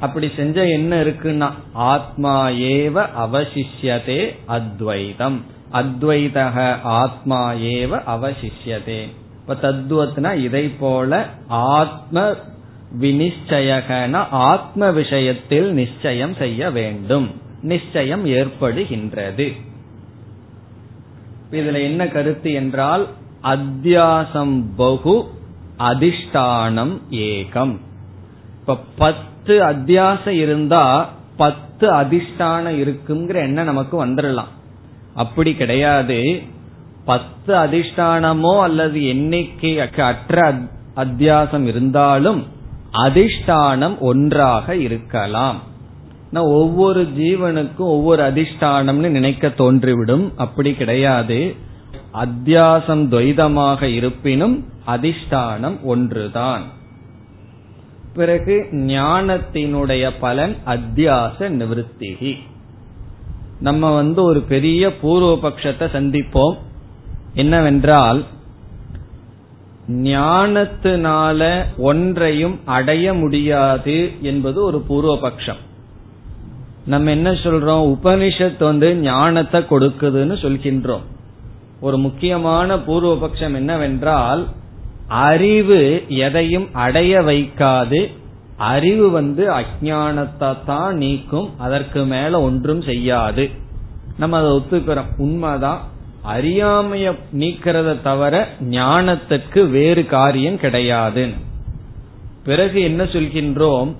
[0.00, 5.40] அப்படி செஞ்ச என்ன இருக்குன்னா ஆத்மா ஏவ அவசிஷ்யதே அத்வைதம்.
[5.72, 9.08] அத்வைதக ஆத்மா ஏவ அவசிஷ்யதே.
[9.40, 12.34] இப்ப தத்துவத்தினா இதை போல ஆத்ம
[13.00, 17.40] வினிச்சயகன ஆத்ம விஷயத்தில் நிச்சயம் செய்ய வேண்டும்.
[17.62, 19.56] நிச்சயம் ஏற்படுகின்றது.
[21.50, 23.08] இதுல என்ன கருத்து என்றால்
[23.42, 25.24] அத்தியாசம் பகு
[25.78, 27.76] அதிஷ்டானம் ஏகம்.
[28.66, 29.14] இப்ப
[29.48, 34.52] பத்து அத்தியாசம் இருந்தா பத்து அதிஷ்டானம் இருக்குங்கிற எண்ணம் நமக்கு வந்துடலாம்
[35.14, 36.42] அப்படி கிடையாது.
[37.04, 40.54] பத்து அதிஷ்டானமோ அல்லது எண்ணிக்கை அற்ற
[40.96, 42.46] அத்தியாசம் இருந்தாலும்
[42.92, 45.60] அதிஷ்டானம் ஒன்றாக இருக்கலாம்.
[46.32, 50.30] ஒவ்வொரு ஜீவனுக்கும் ஒவ்வொரு அதிஷ்டானம்னு நினைக்க தோன்றிவிடும்.
[50.36, 51.54] அப்படி கிடையாது.
[52.14, 56.76] அத்தியாசம் துவைதமாக இருப்பினும் அதிஷ்டானம் ஒன்றுதான்.
[58.18, 62.34] பிறகு ஞானத்தினுடைய பலன் அத்தியாச நிவத்திகி
[63.60, 66.56] நம்ம வந்து ஒரு பெரிய பூர்வபக்ஷத்தை சந்திப்போம்.
[67.34, 68.20] என்னவென்றால்
[69.88, 71.40] ஞானத்தினால
[71.76, 75.62] ஒன்றையும் அடைய முடியாது என்பது ஒரு பூர்வபக்ஷம்.
[76.86, 77.86] நம்ம என்ன சொல்றோம்?
[77.94, 81.06] உபனிஷத் வந்து ஞானத்தை கொடுக்குதுன்னு சொல்கின்றோம்.
[81.80, 84.46] ஒரு முக்கியமான பூர்வபக்ஷம் என்னவென்றால்
[85.08, 88.14] அறிவு எதையும் அடைய வைக்காது.
[88.56, 91.58] அறிவு வந்து அஜானத்தை தான் நீக்கும்.
[91.58, 93.50] அதற்கு மேல ஒன்றும் செய்யாது.
[94.18, 95.16] நம்ம அதை ஒத்துக்கிறோம்.
[95.16, 95.80] உண்மைதான்.
[96.28, 101.28] அறியாமைய நீக்கிறத தவிர ஞானத்திற்கு வேறு காரியம் கிடையாது.
[102.44, 103.94] பிறகு என்ன சொல்கின்றோம்?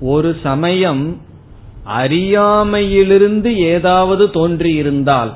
[0.00, 1.20] ஒரு சமயம்
[1.84, 5.34] அறியாமையிலிருந்து ஏதாவது தோன்றியிருந்தால்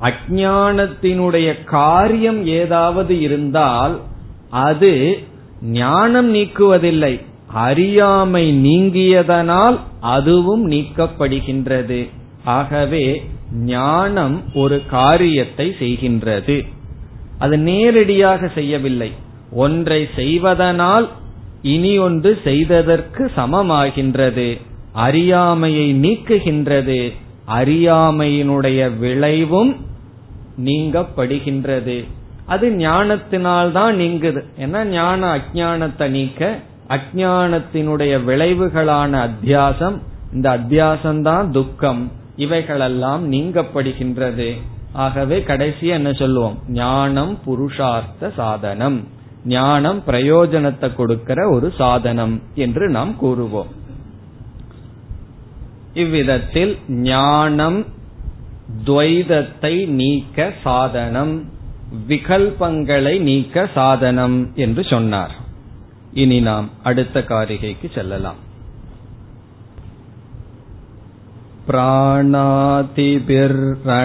[0.00, 4.00] அஜானத்தினுடைய காரியம் ஏதாவது இருந்தால்
[4.54, 5.18] அது
[5.62, 7.14] ஞானம் நீக்குவதில்லை.
[7.46, 12.08] அறியாமை நீங்கியதனால் அதுவும் நீக்கப்படுகின்றது.
[12.44, 13.04] ஆகவே
[13.52, 16.56] ஞானம் ஒரு காரியத்தை செய்கின்றது.
[17.38, 19.10] அது நேரடியாக செய்யவில்லை.
[19.52, 21.08] ஒன்றை செய்வதனால்
[21.62, 24.60] இனி ஒன்று செய்ததற்கு சமமாகின்றது.
[24.92, 27.00] அறியாமையை நீக்குகின்றது.
[27.48, 29.72] அறியாமையினுடைய விளைவும்
[30.64, 32.04] நீங்கப்படுகின்றது.
[32.46, 34.44] அது ஞானத்தினால் தான் நீங்குது.
[34.58, 39.98] ஏன்னா ஞான அஜானத்தை நீக்க அஜானத்தினுடைய விளைவுகளான அத்தியாசம்
[40.32, 42.10] இந்த அத்தியாசம்தான் துக்கம்.
[42.36, 44.60] இவைகளெல்லாம் நீங்கப்படுகின்றது.
[44.92, 46.58] ஆகவே கடைசி என்ன சொல்லுவோம்?
[46.68, 49.08] ஞானம் புருஷார்த்த சாதனம்.
[49.44, 53.72] ஞானம் பிரயோஜனத்தை கொடுக்கிற ஒரு சாதனம் என்று நாம் கூறுவோம்.
[55.94, 57.84] இவ்விதத்தில் ஞானம்
[58.84, 61.52] துவைதத்தை நீக்க சாதனம்.
[62.07, 65.33] விகல்பங்களை நீக்க சாதனம் என்று சொன்னார்
[66.13, 68.39] இனி நாம் அடுத்த காரிகைக்கு செல்லலாம்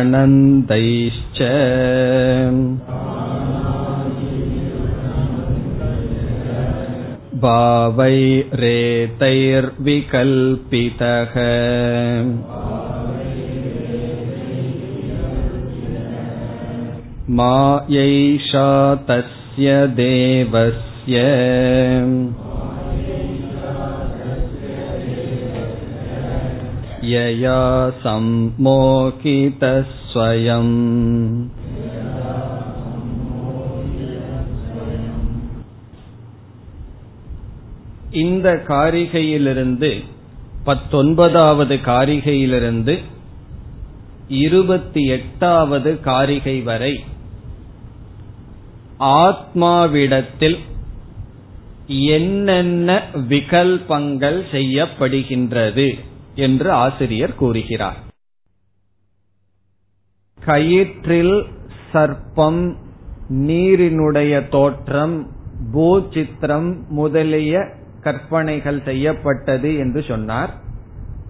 [0.05, 1.41] प्राणातिभिर्रणन्दैश्च
[9.95, 11.35] भावैरेतैर्विकल्पितः
[17.39, 18.69] मायैषा
[19.09, 19.69] तस्य
[20.01, 21.17] देवस्य
[27.13, 27.61] यया
[28.05, 30.77] सम्मोहितः स्वयम्
[38.23, 39.91] இந்த காரிகையிலிருந்து
[40.69, 42.95] பத்தொன்பதாவது காரிகையிலிருந்து
[44.43, 46.93] இருபத்தி எட்டாவது காரிகை வரை
[49.00, 50.58] ஆத்மாவிடத்தில்
[51.88, 56.00] என்னென்ன விகல்பங்கள் செய்யப்படுகின்றது
[56.36, 57.98] என்று ஆசிரியர் கூறுகிறார்.
[60.46, 61.46] கயிற்றில்
[61.94, 62.76] சர்ப்பம்
[63.30, 65.28] நீரினுடைய தோற்றம்
[65.74, 67.66] பூச்சித்திரம் முதலிய
[68.02, 70.54] கற்பனைகள் செய்யப்பட்டது என்று சொன்னார்.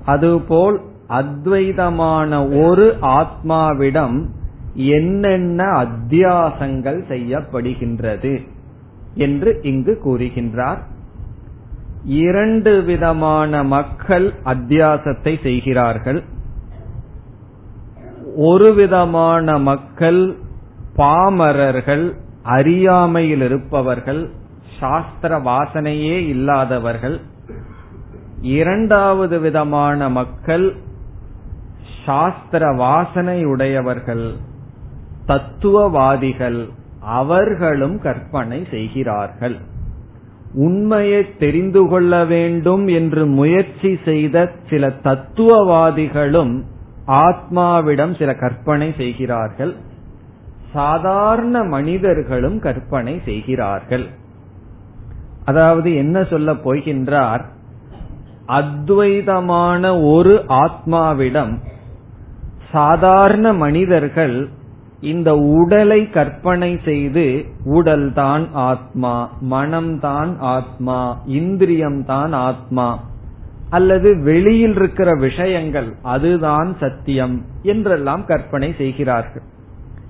[0.06, 4.26] அதுபோல் அத்வைதமான ஒரு ஆத்மாவிடம்
[4.74, 8.48] என்னென்ன அத்தியாசங்கள் செய்யப்படுகின்றது
[9.14, 10.78] என்று இங்கு கூறுகின்றார்.
[12.04, 16.24] இரண்டு விதமான மக்கள் அத்தியாசத்தை செய்கிறார்கள்.
[18.36, 20.36] ஒரு விதமான மக்கள்
[20.96, 24.30] பாமரர்கள் அறியாமையில் இருப்பவர்கள்
[24.80, 27.20] சாஸ்திர வாசனையே இல்லாதவர்கள்.
[28.42, 30.76] இரண்டாவது விதமான மக்கள்
[32.06, 34.36] சாஸ்திர வாசனை உடையவர்கள்.
[35.30, 36.60] தத்துவவாதிகள்
[37.00, 39.58] அவர்களும் கற்பனை செய்கிறார்கள்.
[40.54, 46.54] உண்மையை தெரிந்து கொள்ள வேண்டும் என்று முயற்சி செய்த சில தத்துவவாதிகளும்
[47.08, 49.74] ஆத்மாவிடம் சில கற்பனை செய்கிறார்கள்.
[50.74, 54.06] சாதாரண மனிதர்களும் கற்பனை செய்கிறார்கள்.
[55.46, 57.44] அதாவது என்ன சொல்ல போகின்றார்?
[58.48, 61.54] அத்வைதமான ஒரு ஆத்மாவிடம்
[62.72, 64.38] சாதாரண மனிதர்கள்
[65.02, 73.00] இந்த உடலை கற்பனை செய்து உடல்தான் ஆத்மா மனம்தான் ஆத்மா இந்திரியம்தான் ஆத்மா
[73.70, 79.44] அல்லது வெளியில் இருக்கிற விஷயங்கள் அதுதான் சத்தியம் என்றெல்லாம் கற்பனை செய்கிறார்கள்.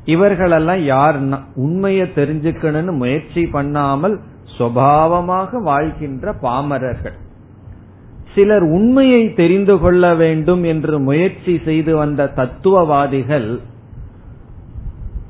[0.05, 1.17] இவர்களெல்லாம் யார்
[1.55, 4.19] உண்மையை தெரிஞ்சுக்கணும்னு முயற்சி பண்ணாமல்
[4.57, 7.17] சுவாவமாக வாழ்கின்ற பாமரர்கள்.
[8.35, 13.59] சிலர் உண்மையை தெரிந்து கொள்ள வேண்டும் என்று முயற்சி செய்து வந்த தத்துவவாதிகள்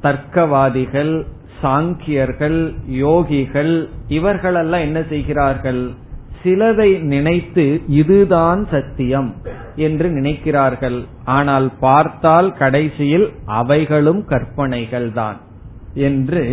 [0.02, 1.14] தர்க்கவாதிகள்
[1.62, 2.60] சாங்கியர்கள்
[3.06, 3.74] யோகிகள்
[4.18, 5.82] இவர்களெல்லாம் என்ன செய்கிறார்கள்?
[6.44, 7.66] சிலதை நினைத்து
[8.02, 9.30] இதுதான் சத்தியம்
[9.86, 11.00] என்று நினைக்கிறார்கள்.
[11.38, 13.28] ஆனால் பார்த்தால் கடைசியில்
[13.60, 15.40] அவைகளும் கற்பனைகள் தான்
[16.08, 16.44] என்று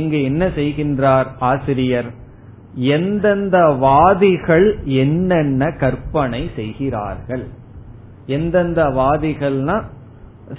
[0.00, 2.10] இங்கு என்ன செய்கின்றார் ஆசிரியர்?
[2.96, 7.44] எந்தெந்த வாதிகள் என்னென்ன கற்பனை செய்கிறார்கள்?
[8.36, 9.76] எந்தெந்த வாதிகள்னா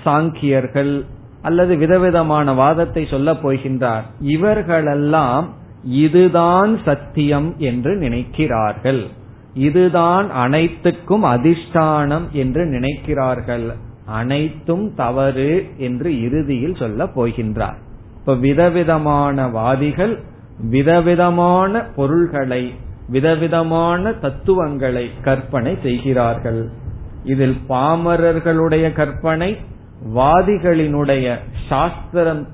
[0.05, 0.93] சாங்கியர்கள்
[1.41, 4.01] அல்லது விதவிதமான வாதத்தை சொல்ல போகின்றார்.
[4.19, 9.07] இவர்களெல்லாம் இதுதான் சத்தியம் என்று நினைக்கிறார்கள்.
[9.53, 13.67] இதுதான் அனைத்துக்கும் அதிஷ்டானம் என்று நினைக்கிறார்கள்.
[14.05, 17.79] அனைத்தும் தவறு என்று இறுதியில் சொல்ல போகின்றார்.
[18.19, 20.19] இப்ப விதவிதமான வாதிகள்
[20.69, 22.73] விதவிதமான பொருள்களை
[23.09, 26.69] விதவிதமான தத்துவங்களை கற்பனை செய்கிறார்கள்.
[27.23, 29.57] இதில் பாமரர்களுடைய கற்பனை
[30.15, 31.37] வாதிகளினுடைய
[31.69, 32.47] சாஸ்திரம்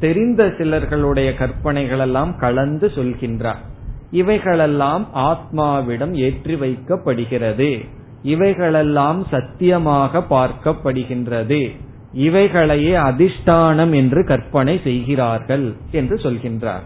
[0.00, 3.62] தெரிந்த சிலர்களுடைய கற்பனைகள் எல்லாம் கலந்து சொல்கின்றார்.
[4.10, 7.84] இவைகளெல்லாம் ஆத்மாவிடம் ஏற்றி வைக்கப்படுகிறது.
[8.22, 11.70] இவைகளெல்லாம் சத்தியமாக பார்க்கப்படுகின்றது.
[12.12, 16.84] இவைகளையே அதிஷ்டானம் என்று கற்பனை செய்கிறார்கள் என்று சொல்கின்றார்.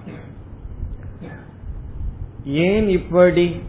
[2.44, 3.60] ஏன் இப்படி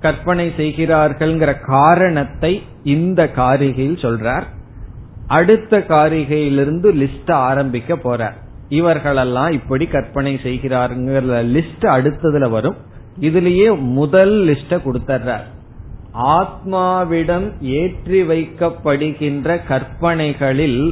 [0.00, 4.44] கற்பனை செய்கிறார்கள்ங்கிற காரணத்தை இந்த காரிகையில் சொல்றார்.
[5.34, 8.36] அடுத்த காரிகையிலிருந்து லிஸ்ட் ஆரம்பிக்க போறார்
[8.68, 12.76] இவர்களெல்லாம் இப்படி கற்பனை செய்கிறாருங்கிற லிஸ்ட் அடுத்ததுல வரும்.
[13.20, 13.66] இதுலயே
[13.98, 15.46] முதல் லிஸ்ட கொடுத்துட்றார்
[16.36, 20.82] ஆத்மாவிடம் ஏற்றி வைக்கப்படுகின்ற கற்பனைகளில்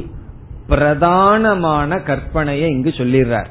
[0.69, 3.49] பிரதானமான கற்பனையை இங்கு சொல்லிடுறார்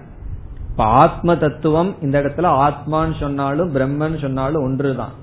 [0.71, 5.15] இப்ப ஆத்ம தத்துவம் இந்த இடத்துல ஆத்மான்னு சொன்னாலும் பிரம்மன் சொன்னாலும் ஒன்றுதான்.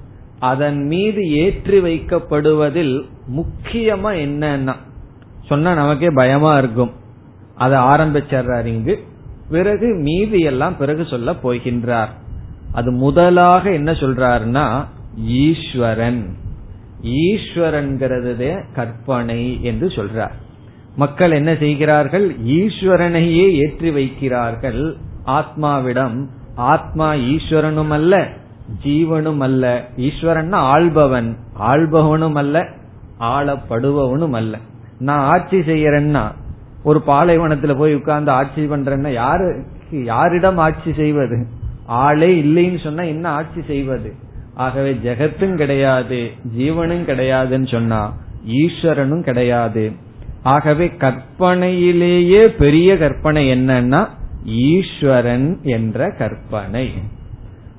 [0.51, 2.95] அதன் மீது ஏற்றி வைக்கப்படுவதில்
[3.37, 4.75] முக்கியமா என்னன்னா
[5.47, 6.91] சொன்னா நமக்கே பயமா இருக்கும்.
[7.55, 9.03] அதை ஆரம்பிச்சார் இங்கு.
[9.49, 12.07] பிறகு மீதி எல்லாம் பிறகு சொல்ல போகின்றார்.
[12.71, 14.85] அது முதலாக என்ன சொல்றாருன்னா
[15.17, 16.35] ஈஸ்வரன்.
[17.03, 20.31] ஈஸ்வரன்கிறது கற்பனை என்று சொல்றார்.
[20.95, 22.35] மக்கள் என்ன செய்கிறார்கள்?
[22.39, 24.93] ஈஸ்வரனையே ஏற்றி வைக்கிறார்கள்.
[25.25, 26.25] ஆத்மாவிடம்
[26.55, 28.27] ஆத்மா ஈஸ்வரனும் அல்ல
[28.83, 29.87] ஜீவனும் அல்ல.
[29.97, 32.67] ஈஸ்வரன் ஆள்பவன் ஆள்பவனும் அல்ல
[33.19, 34.57] ஆளப்படுபவனும் அல்ல.
[34.99, 36.31] நான் ஆட்சி செய்யறேன்னா
[36.83, 41.47] ஒரு பாலைவனத்துல போய் உட்கார்ந்து ஆட்சி பண்றேன்னா யாரு யாரிடம் ஆட்சி செய்வது?
[41.85, 44.13] ஆளே இல்லைன்னு சொன்னா என்ன ஆட்சி செய்வது?
[44.53, 48.13] ஆகவே ஜெகத்தும் கிடையாது ஜீவனும் கிடையாதுன்னு சொன்னா
[48.47, 49.91] ஈஸ்வரனும் கிடையாது.
[50.43, 54.07] ஆகவே கற்பனையிலேயே பெரிய கற்பனை என்னன்னா
[54.45, 56.93] ஈஸ்வரன் என்ற கற்பனை.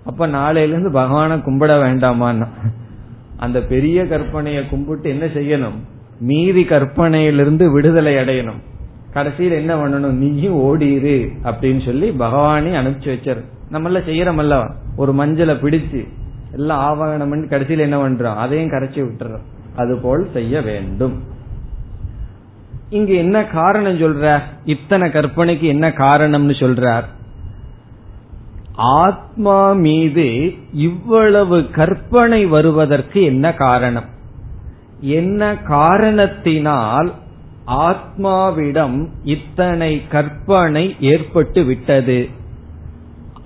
[0.04, 2.46] அப்ப நாளையிலிருந்து பகவான கும்பிட வேண்டாமான்னா.
[3.36, 5.78] அந்த பெரிய கற்பனையை கும்பிட்டு என்ன செய்யணும்?
[6.20, 8.60] மீதி கற்பனையிலிருந்து விடுதலை அடையணும்.
[9.12, 10.10] கடைசியில் என்ன பண்ணணும்?
[10.10, 13.44] நீயும் ஓடிரு அப்படின்னு சொல்லி பகவானே அனுப்பிச்சு வச்சிரு.
[13.72, 14.70] நம்மள செய்யறோமல்ல.
[14.96, 16.08] ஒரு மஞ்சளை பிடிச்சு
[16.52, 18.36] எல்லாம் ஆவணம் கடைசியில் என்ன பண்றோம்?
[18.36, 19.42] அதையும் கரைச்சி விட்டுறோம்.
[19.76, 21.22] அது போல் செய்ய வேண்டும்.
[22.90, 24.40] இங்க என்ன காரணம் சொல்ற?
[24.64, 27.04] இத்தனை கற்பனைக்கு என்ன காரணம்னு சொல்றார்.
[28.74, 34.16] ஆத்மா மீது இவ்வளவு கற்பனை வருவதற்கு என்ன காரணம்?
[35.00, 37.12] என்ன காரணத்தினால்
[37.66, 42.28] ஆத்மாவிடம் இத்தனை கற்பனை ஏற்பட்டு விட்டது?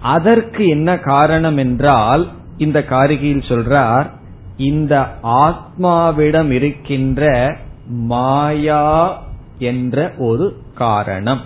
[0.03, 4.11] அதற்கு என்ன காரணம் என்றால் இந்த காரிகையில் சொல்றார்
[4.57, 9.22] இந்த ஆத்மாவிடம் இருக்கின்ற மாயா
[9.59, 11.40] என்ற ஒரு காரணம்.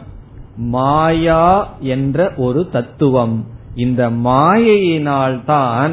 [0.57, 3.47] மாயா என்ற ஒரு தத்துவம்.
[3.75, 5.91] இந்த மாயையினால்தான்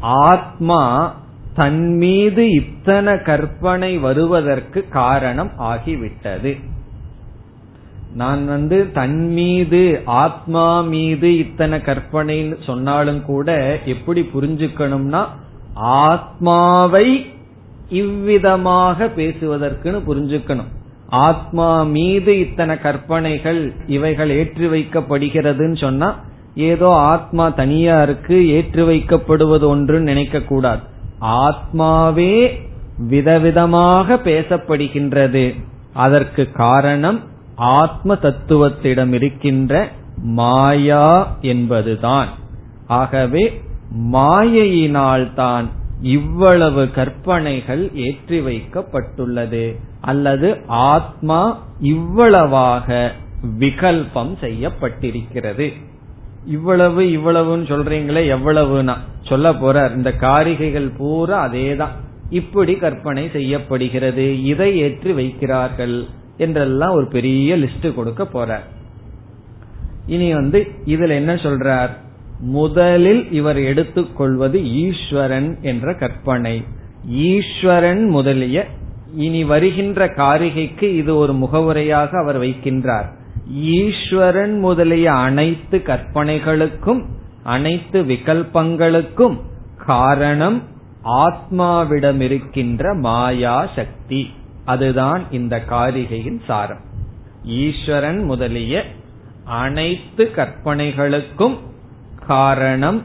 [0.00, 1.14] ஆத்மா
[1.60, 6.52] தன் மீது இத்தனை கற்பனை வருவதற்கு காரணம் ஆகிவிட்டது.
[8.20, 9.80] நான் வந்து தன் மீது
[10.22, 13.48] ஆத்மா மீது இத்தனை கற்பனைன்னு சொன்னாலும் கூட
[13.94, 15.22] எப்படி புரிஞ்சுக்கணும்னா
[16.06, 17.06] ஆத்மாவை
[18.02, 20.70] இவ்விதமாக பேசுவதற்குன்னு புரிஞ்சுக்கணும்.
[21.26, 23.60] ஆத்மா மீது இத்தனை கற்பனைகள்
[23.96, 26.08] இவைகள் ஏற்றி வைக்கப்படுகிறதுன்னு சொன்னா
[26.70, 30.82] ஏதோ ஆத்மா தனியா இருக்கு ஏற்றி வைக்கப்படுவது ஒன்றுன்னு நினைக்க கூடாது
[31.20, 32.60] ஆத்மாவே
[33.10, 35.64] விதவிதமாக பேசப்படுகின்றது.
[35.92, 37.20] அதற்கு காரணம்
[37.54, 42.28] ஆத்ம தத்துவத்திடம் இருக்கின்ற மாயா என்பதுதான்.
[42.86, 43.62] ஆகவே
[44.12, 45.64] மாயையினால்தான்
[46.02, 49.76] இவ்வளவு கற்பனைகள் ஏற்றி வைக்கப்பட்டுள்ளது.
[50.00, 53.12] அல்லது ஆத்மா இவ்வளவாக
[53.58, 55.72] விகல்பம் செய்யப்பட்டிருக்கிறது.
[56.48, 58.96] இவ்வளவு இவ்வளவுன்னு சொல்றீங்களே எவ்வளவுனா.
[59.22, 61.94] சொல்ல போறார் இந்த காரிகைகள் பூரா அதேதான்.
[62.30, 66.04] இப்படி கற்பனை செய்யப்படுகிறது இதை ஏற்றி வைக்கிறார்கள்
[66.36, 68.66] என்றெல்லாம் ஒரு பெரிய லிஸ்ட் கொடுக்க போறார்.
[70.06, 71.90] இனி வந்து இதுல என்ன சொல்றார்?
[72.40, 76.64] முதலில் இவர் எடுத்துக்கொள்வது ஈஸ்வரன் என்ற கற்பனை.
[77.08, 78.66] ஈஸ்வரன் முதலிய
[79.16, 83.08] இனி வருகின்ற காரிகைக்கு இது ஒரு முகவுரையாக அவர் வைக்கின்றார்.
[83.50, 87.04] ஈஸ்வரன் முதலிய அனைத்து கற்பனைகளுக்கும்
[87.42, 89.40] அனைத்து விகல்பங்களுக்கும்
[89.86, 90.62] காரணம்
[91.04, 94.30] ஆத்மாவிடம் இருக்கின்ற மாயா சக்தி.
[94.64, 96.80] அதுதான் இந்த காரிகையின் சாரம்.
[97.44, 98.84] ஈஸ்வரன் முதலிய
[99.44, 101.58] அனைத்து கற்பனைகளுக்கும்
[102.26, 103.02] காரணம்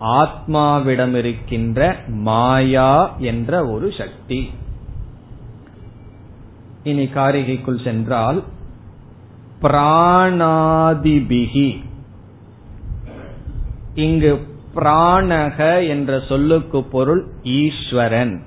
[0.00, 4.50] ஆத்மாவிடம் இருக்கின்ற மாயா என்ற ஒரு சக்தி.
[6.82, 8.42] இனி காரிகைக்குள் சென்றால்
[9.62, 11.80] பிராணாதிபிகி.
[13.94, 18.42] இங்கு பிராணக என்ற சொல்லுக்கு பொருள் ஈஸ்வரன்.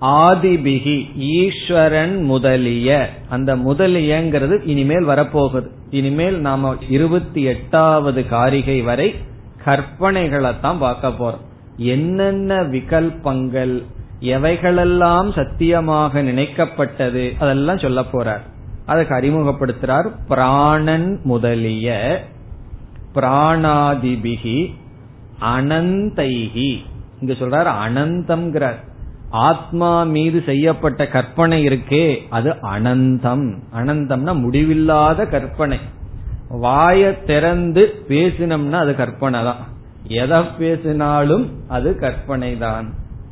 [0.00, 3.10] ஆதிபிகி ஈஸ்வரன் முதலிய.
[3.28, 5.66] அந்த முதலியங்கிறது இனிமேல் வரப்போகுது.
[5.90, 9.14] இனிமேல் நாம இருபத்தி எட்டாவது காரிகை வரை
[9.64, 11.44] கற்பனைகளை தான் பார்க்க போறோம்.
[11.76, 13.82] என்னென்ன விகல்பங்கள்
[14.20, 18.40] எவைகளெல்லாம் சத்தியமாக நினைக்கப்பட்டது அதெல்லாம் சொல்ல போறார்.
[18.86, 22.20] அதுக்கு அறிமுகப்படுத்துறார் பிராணன் முதலிய
[23.14, 24.58] பிராணாதிபிகி
[25.40, 26.70] அனந்தைகி
[27.20, 28.78] இங்க சொல்றார் அனந்தம்ங்கிறார்.
[29.30, 33.56] ஆத்மா மீது செய்யப்பட்ட கற்பனை இருக்கே அது அனந்தம்.
[33.74, 35.78] அனந்தம்னா முடிவில்லாத கற்பனை.
[36.62, 39.62] வாய திறந்து பேசினோம்னா அது கற்பனை தான்
[40.08, 42.86] எதை பேசினாலும் அது கற்பனை தான்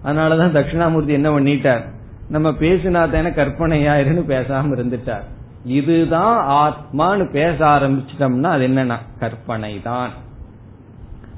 [0.05, 1.85] அதனாலதான் தட்சிணாமூர்த்தி என்ன பண்ணிட்டார்?
[2.29, 5.25] நம்ம பேசினா தானே கற்பனையாயிருன்னு பேசாம இருந்துட்டார்.
[5.65, 10.11] இதுதான் ஆத்மான்னு பேச ஆரம்பிச்சிட்டோம்னா அது என்னன்னா கற்பனை தான்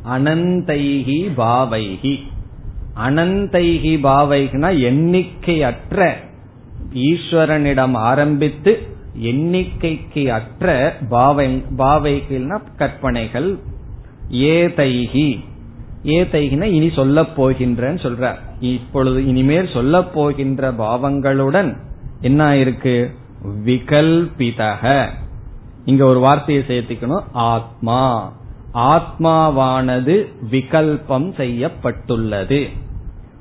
[0.09, 2.15] அனந்தைகி பாவைகி
[3.07, 6.11] அனந்தைகி எண்ணிக்கை எண்ணிக்கையற்ற
[6.95, 8.73] ஈஸ்வரனிடம் ஆரம்பித்து
[9.21, 13.59] எண்ணிக்கைக்கு அற்ற பாவை பாவைகள்னா கற்பனைகள்.
[14.31, 15.29] ஏதைகி
[16.05, 18.41] ஏதைகினா இனி சொல்ல போகின்றன்னு சொல்றார்.
[18.61, 21.77] இப்பொழுது இனிமேல் சொல்ல போகின்ற பாவங்களுடன்
[22.21, 23.11] என்ன இருக்கு
[23.65, 25.09] விகல்பிதக.
[25.85, 27.25] இங்க ஒரு வார்த்தையை சேர்த்துக்கணும்.
[27.33, 28.33] ஆத்மா.
[28.75, 32.69] ஆத்மாவானது விகல்பம் செய்யப்பட்டுள்ளது.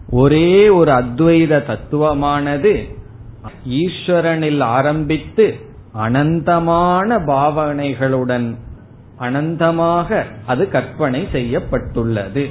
[0.09, 2.95] ஒரே ஒரு அத்வைத தத்துவமானது
[3.70, 5.59] ஈஸ்வரனில் ஆரம்பித்து
[5.93, 8.55] அனந்தமான பாவனைகளுடன்
[9.20, 12.49] அனந்தமாக அது கற்பனை செய்யப்பட்டுள்ளது.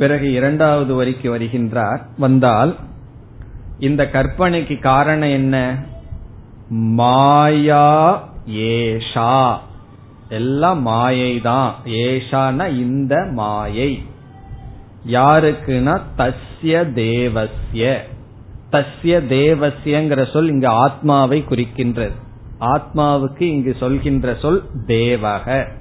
[0.00, 2.00] பிறகு இரண்டாவது வரிக்கு வருகின்றார்.
[2.18, 2.76] வந்தால்
[3.78, 5.84] இந்த கற்பனைக்கு காரணம் என்ன?
[6.68, 9.58] மாயா ஏஷா.
[10.28, 14.02] எல்லாம் மாயை தான் ஏஷான இந்த மாயை.
[15.06, 16.00] யாருக்குன்னா?
[16.18, 18.00] தஸ்ய தேவசிய
[18.72, 22.14] தஸ்ய தேவசியங்கிற சொல் இங்கு ஆத்மாவை குறிக்கின்றது.
[22.60, 25.78] ஆத்மாவுக்கு இங்கு சொல்கின்ற சொல் தேவக.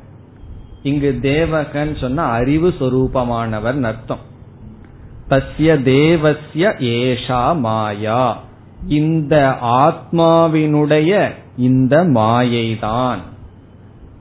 [0.84, 4.28] இங்கு தேவகன் சொன்ன அறிவு சொரூபமானவர் அர்த்தம்
[5.30, 8.42] தஸ்ய தேவசிய ஏஷா மாயா.
[8.88, 13.18] இந்த ஆத்மாவினுடைய இந்த மாயைதான்.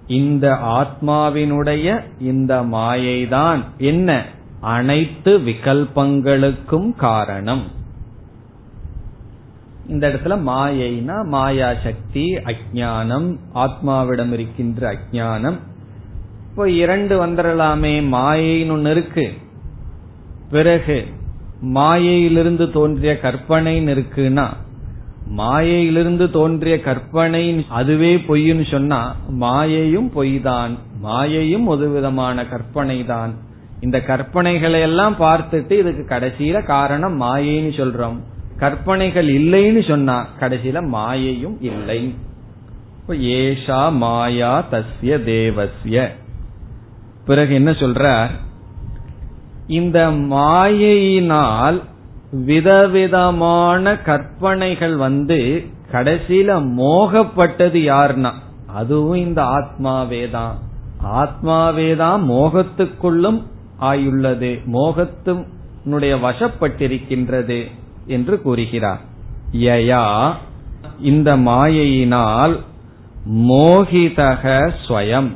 [0.07, 3.63] இந்த ஆத்மாவினுடைய இந்த மாயைதான்.
[3.79, 4.25] என்ன?
[4.61, 7.63] அனைத்து விகல்பங்களுக்கும் காரணம்.
[9.89, 15.59] இந்த இடத்துல மாயைனா மாயா சக்தி அஜானம் ஆத்மாவிடம் இருக்கின்ற அஜானம்
[16.59, 19.25] இப்போ இரண்டு வந்துடலாமே மாயைன்னு ஒன்னு இருக்கு.
[20.53, 20.97] பிறகு
[21.77, 24.47] மாயையிலிருந்து தோன்றிய கற்பனைன்னு இருக்குன்னா
[25.41, 27.43] மாயையிலிருந்து தோன்றிய கற்பனை
[27.81, 29.01] அதுவே பொய்ன்னு சொன்னா
[29.45, 30.75] மாயையும் பொய் தான்
[31.07, 33.35] மாயையும் ஒரு விதமான கற்பனை தான்
[33.87, 38.21] இந்த கற்பனைகளை எல்லாம் பார்த்துட்டு இதுக்கு கடைசியில காரணம் மாயைன்னு சொல்றோம்.
[38.65, 42.03] கற்பனைகள் இல்லைன்னு சொன்னா கடைசியில மாயையும் இல்லை.
[43.41, 46.09] ஏஷா மாயா தஸ்ய தேவசிய
[47.29, 48.31] பிறகு என்ன சொல்றார்?
[49.67, 51.79] இந்த மாயையினால்
[52.31, 55.39] விதவிதமான கற்பனைகள் வந்து
[55.93, 56.51] கடைசியில
[56.81, 58.33] மோகப்பட்டது யாருன்னா?
[58.75, 60.55] அதுவும் இந்த ஆத்மாவே தான்.
[61.21, 63.41] ஆத்மாவே தான் மோகத்துக்குள்ளும்
[63.81, 64.53] ஆயுள்ளது.
[64.73, 67.61] மோகத்தினுடைய வசப்பட்டிருக்கின்றது
[68.07, 69.03] என்று கூறுகிறார்.
[69.67, 70.05] யயா
[71.11, 72.57] இந்த மாயையினால்
[73.51, 75.31] மோகிதக ஸ்வயம்.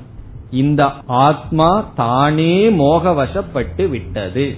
[0.53, 4.57] இந்த ஆத்மா தானே மோகவசப்பட்டு விட்டது.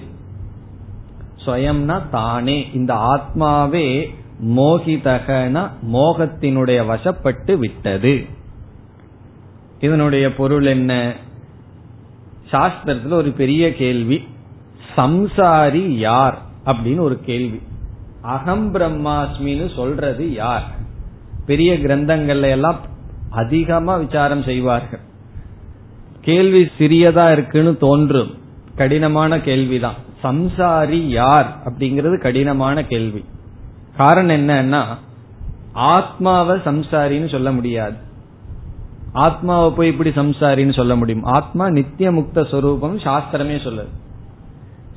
[1.45, 2.67] சுயம்னா தானே.
[2.73, 4.13] இந்த ஆத்மாவே
[4.45, 8.25] மோகிதகன மோகத்தினுடைய வசப்பட்டு விட்டது.
[9.79, 11.13] இதனுடைய பொருள் என்ன?
[12.51, 14.27] சாஸ்திரத்துல ஒரு பெரிய கேள்வி.
[14.95, 16.37] சம்சாரி யார்?
[16.65, 17.61] அப்படின்னு ஒரு கேள்வி.
[18.21, 20.63] அகம் பிரம்மாஸ்மின்னு சொல்றது யார்?
[21.45, 22.79] பெரிய கிரந்தங்கள்ல எல்லாம்
[23.29, 25.04] அதிகமா விசாரம் செய்வார்கள்.
[26.25, 28.37] கேள்வி சிறியதா இருக்குன்னு தோன்றும்.
[28.75, 29.95] கடினமான கேள்விதான்.
[30.23, 33.25] சம்சாரி யார் அப்படிங்கிறது கடினமான கேள்வி.
[33.97, 34.83] காரணம் என்னன்னா
[35.73, 37.95] ஆத்மாவை சம்சாரின்னு சொல்ல முடியாது.
[39.13, 41.23] ஆத்மாவை போய் இப்படி சம்சாரின்னு சொல்ல முடியும்.
[41.23, 43.93] ஆத்மா நித்திய முக்த சொரூபம் சாஸ்திரமே சொல்லுது.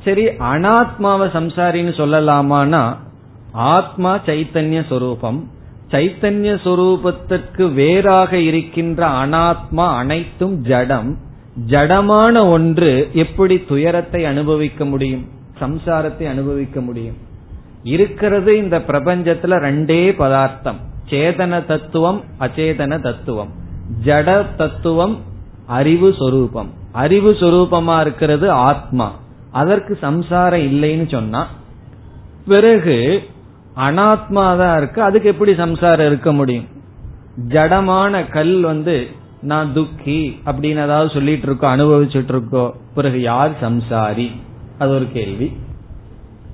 [0.04, 2.96] சரி அனாத்மாவை சம்சாரின்னு சொல்லலாமான்னா
[3.52, 5.50] ஆத்மா சைத்தன்ய சொரூபம்
[5.90, 11.16] சைத்தன்ய சொரூபத்திற்கு வேறாக இருக்கின்ற அனாத்மா அனைத்தும் ஜடம்.
[11.66, 15.28] ஜடமான ஒன்று எப்படி துயரத்தை அனுபவிக்க முடியும்?
[15.60, 17.16] சம்சாரத்தை அனுபவிக்க முடியும்.
[17.82, 20.76] இருக்கிறது இந்த பிரபஞ்சத்துல ரெண்டே பதார்த்தம்.
[21.10, 23.48] சேதன தத்துவம் அச்சேதன தத்துவம்.
[24.04, 25.18] ஜட தத்துவம்
[25.66, 26.70] அறிவு சொரூபம்.
[26.92, 29.14] அறிவு சொரூபமா இருக்கிறது ஆத்மா.
[29.50, 31.46] அதற்கு சம்சாரம் இல்லைன்னு சொன்னா
[32.46, 33.22] பிறகு
[33.78, 35.02] அனாத்மா தான் இருக்கு.
[35.02, 36.66] அதுக்கு எப்படி சம்சாரம் இருக்க முடியும்?
[37.48, 39.06] ஜடமான கல் வந்து
[39.42, 44.30] நான் துக்கி அப்படின்னு ஏதாவது சொல்லிட்டு இருக்கோ அனுபவிச்சுட்டு இருக்கோ பிறகு யார் சம்சாரி?
[44.78, 45.52] அது ஒரு கேள்வி.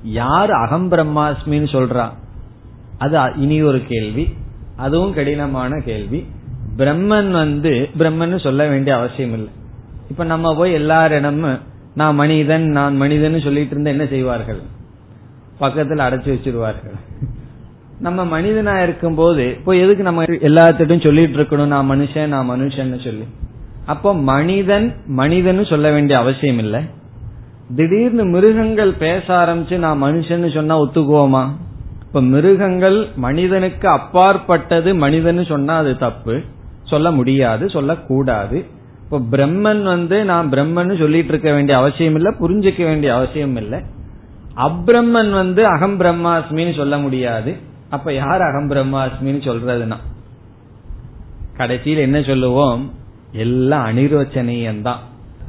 [0.02, 2.08] யார் அகம் பிரம்மாஸ்மின்னு சொல்றா?
[2.98, 4.28] அது இனி ஒரு கேள்வி.
[4.76, 6.26] அதுவும் கடினமான கேள்வி.
[6.76, 9.52] பிரம்மன் வந்து பிரம்மன் சொல்ல வேண்டிய அவசியம் இல்லை.
[10.10, 11.60] இப்ப நம்ம போய் எல்லாரிடமும்
[11.94, 14.60] நான் மனிதன் நான் மனிதன் சொல்லிட்டு இருந்தா என்ன செய்வார்கள்?
[15.58, 16.98] பக்கத்தில் அடைச்சு வச்சிருவார்கள்.
[18.00, 21.66] நம்ம மனிதனா இருக்கும் போது இப்போ எதுக்கு நம்ம எல்லாத்திட்டும் சொல்லிட்டு இருக்கணும்?
[21.66, 23.24] நான் மனுஷன் நான் மனுஷன் சொல்லி.
[23.86, 26.80] அப்போ மனிதன் மனிதன் சொல்ல வேண்டிய அவசியம் இல்லை.
[27.76, 31.48] திடீர்னு மிருகங்கள் பேச ஆரம்பிச்சு நான் மனுஷன் சொன்னா ஒத்துக்குவோமா?
[32.02, 36.40] இப்ப மிருகங்கள் மனிதனுக்கு அப்பாற்பட்டது மனிதன் சொன்னா அது தப்பு.
[36.84, 38.64] சொல்ல முடியாது சொல்லக்கூடாது.
[39.02, 43.80] இப்போ பிரம்மன் வந்து நான் பிரம்மன் சொல்லிட்டு இருக்க வேண்டிய அவசியம் இல்லை புரிஞ்சுக்க வேண்டிய அவசியம் இல்லை.
[44.56, 47.72] அப்ரம்மன் வந்து அகம் பிரம்மாஸ்மின்னு சொல்ல முடியாது.
[47.94, 49.96] அப்ப யார் அகம் பிரம்மாஸ்மின்னு சொல்றதுன்னா?
[51.56, 52.92] கடைசியில் என்ன சொல்லுவோம்?
[53.32, 54.96] எல்லாம் அனிர்வச்சனீயம்தான்.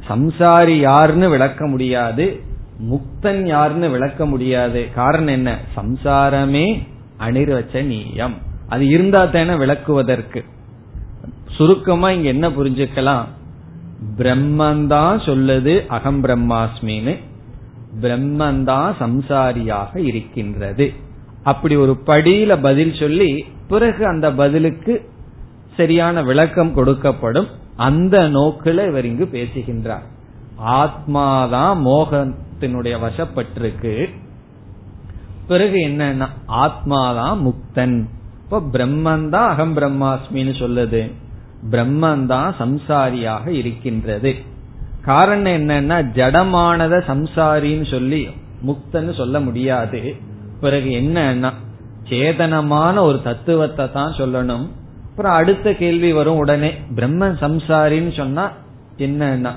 [0.08, 2.40] சம்சாரி யாருன்னு விளக்க முடியாது
[2.90, 4.88] முக்தன் யாருன்னு விளக்க முடியாது.
[4.94, 5.58] காரணம் என்ன?
[5.76, 6.86] சம்சாரமே
[7.20, 8.32] அனிர்வச்சனீயம்.
[8.68, 10.44] அது இருந்தா தானே விளக்குவதற்கு.
[11.50, 13.24] சுருக்கமா இங்க என்ன புரிஞ்சுக்கலாம்?
[14.16, 17.18] பிரம்மந்தான் சொல்லுது அகம் பிரம்மாஸ்மின்னு.
[18.00, 20.92] பிரம்மந்தான் சம்சாரியாக இருக்கின்றது.
[21.46, 23.30] அப்படி ஒரு படியில பதில் சொல்லி
[23.68, 24.94] பிறகு அந்த பதிலுக்கு
[25.76, 27.48] சரியான விளக்கம் கொடுக்கப்படும்.
[27.76, 30.06] அந்த நோக்கில இவர் இங்கு பேசுகின்றார்.
[30.66, 33.94] ஆத்மாதான் மோகத்தினுடைய வசப்பட்டிருக்கு.
[35.48, 37.96] பிறகு என்னன்னா ஆத்மாதான் முக்தன்.
[38.44, 41.02] இப்ப பிரம்மன் தான் அகம் பிரம்மாஸ்மின்னு சொல்லுது.
[41.70, 44.34] பிரம்மன் தான் சம்சாரியாக இருக்கின்றது.
[45.04, 48.28] காரணம் என்னன்னா ஜடமானத சம்சாரின்னு சொல்லி
[48.66, 50.34] முக்தன்னு சொல்ல முடியாது.
[50.64, 51.50] பிறகு என்னன்னா
[52.10, 54.66] சேதனமான ஒரு தத்துவத்தை தான் சொல்லணும்.
[55.08, 58.44] அப்புறம் அடுத்த கேள்வி வரும் உடனே பிரம்மன் சம்சாரின்னு சொன்னா
[59.06, 59.52] என்னன்னா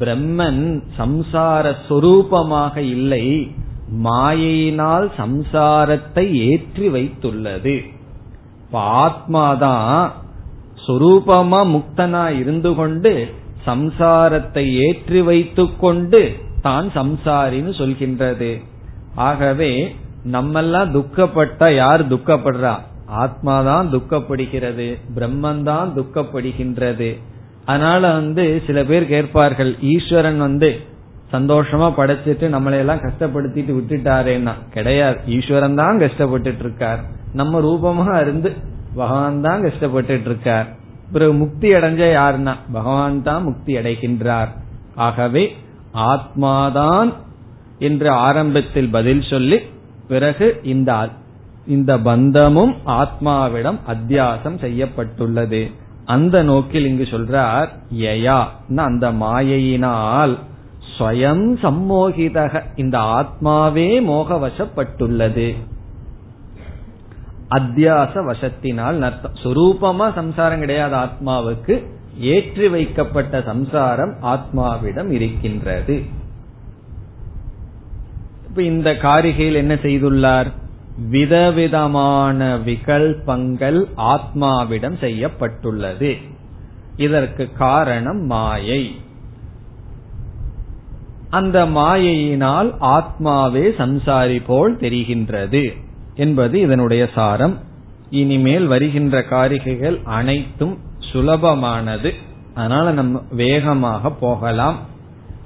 [0.00, 0.64] பிரம்மன்
[0.98, 3.24] சம்சார சொரூபமாக இல்லை
[4.06, 7.76] மாயையினால் சம்சாரத்தை ஏற்றி வைத்துள்ளது.
[9.02, 10.02] ஆத்மாதான்
[10.86, 13.12] சொரூபமா முக்தனா இருந்து கொண்டு
[13.68, 16.20] சம்சாரத்தை ஏற்றி வைத்துக்கொண்டு
[16.66, 18.50] தான் சம்சாரின்னு சொல்கின்றது.
[19.28, 19.72] ஆகவே
[20.34, 22.74] நம்மெல்லாம் துக்கப்பட்டா யார் துக்கப்படுறா?
[23.22, 27.10] ஆத்மாதான் துக்கப்படுகிறது பிரம்மன் தான் துக்கப்படுகின்றது.
[27.70, 30.70] அதனால வந்து சில பேர் கேட்பார்கள் ஈஸ்வரன் வந்து
[31.32, 35.18] சந்தோஷமா படைச்சிட்டு நம்மளை எல்லாம் கஷ்டப்படுத்திட்டு விட்டுட்டாரேன்னா கிடையாது.
[35.36, 37.00] ஈஸ்வரன் தான் கஷ்டப்பட்டுட்டு இருக்கார்
[37.40, 38.50] நம்ம ரூபமா இருந்து
[38.98, 40.68] பகவான் தான் கஷ்டப்பட்டுட்டு இருக்கார்
[41.12, 44.50] பிறகு முக்தி அடைஞ்ச யாருன்னா பகவான் தான் முக்தி அடைகின்றார்.
[45.06, 45.44] ஆகவே
[46.10, 47.10] ஆத்மாதான்
[47.88, 49.58] என்று ஆரம்பத்தில் பதில் சொல்லி
[50.08, 51.08] பிறகு இந்த
[51.66, 55.70] இந்த பந்தமும் ஆத்மாவிடம் அத்தியாசம் செய்யப்பட்டுள்ளது.
[56.04, 58.38] அந்த நோக்கில் இங்கு சொல்றார் யயா
[58.76, 60.34] அந்த மாயையினால்
[60.92, 65.48] ஸ்வயம் சம்மோகிதக இந்த ஆத்மாவே மோகவசப்பட்டுள்ளது.
[67.50, 68.96] அத்தியாச வசத்தினால்
[69.42, 71.74] சுரூபமா சம்சாரம் கிடையாது ஆத்மாவுக்கு
[72.18, 75.96] ஏற்றி வைக்கப்பட்ட சம்சாரம் ஆத்மாவிடம் இருக்கின்றது.
[78.58, 80.52] இப்ப இந்த காரிகையில் என்ன செய்துள்ளார்?
[81.10, 86.16] விதவிதமான விகல்பங்கள் ஆத்மாவிடம் செய்யப்பட்டுள்ளது.
[86.96, 89.00] இதற்கு காரணம் மாயை.
[91.30, 95.76] அந்த மாயையினால் ஆத்மாவே சம்சாரி போல் தெரிகின்றது
[96.14, 97.58] என்பது இதனுடைய சாரம்.
[98.10, 100.78] இனிமேல் வருகின்ற காரிகைகள் அனைத்தும்
[101.12, 102.14] சுலபமானது.
[102.54, 104.78] அதனால நம்ம வேகமாக போகலாம்.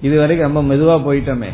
[0.00, 1.48] இதுவரைக்கும் ரொம்ப மெதுவா போயிட்டோமே.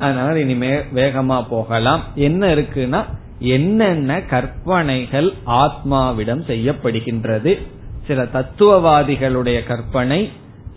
[0.00, 2.02] அதனால இனிமே வேகமா போகலாம்.
[2.14, 3.04] என்ன இருக்குன்னா
[3.38, 7.66] என்னென்ன கற்பனைகள் ஆத்மாவிடம் செய்யப்படுகின்றது.
[8.06, 10.32] சில தத்துவவாதிகளுடைய கற்பனை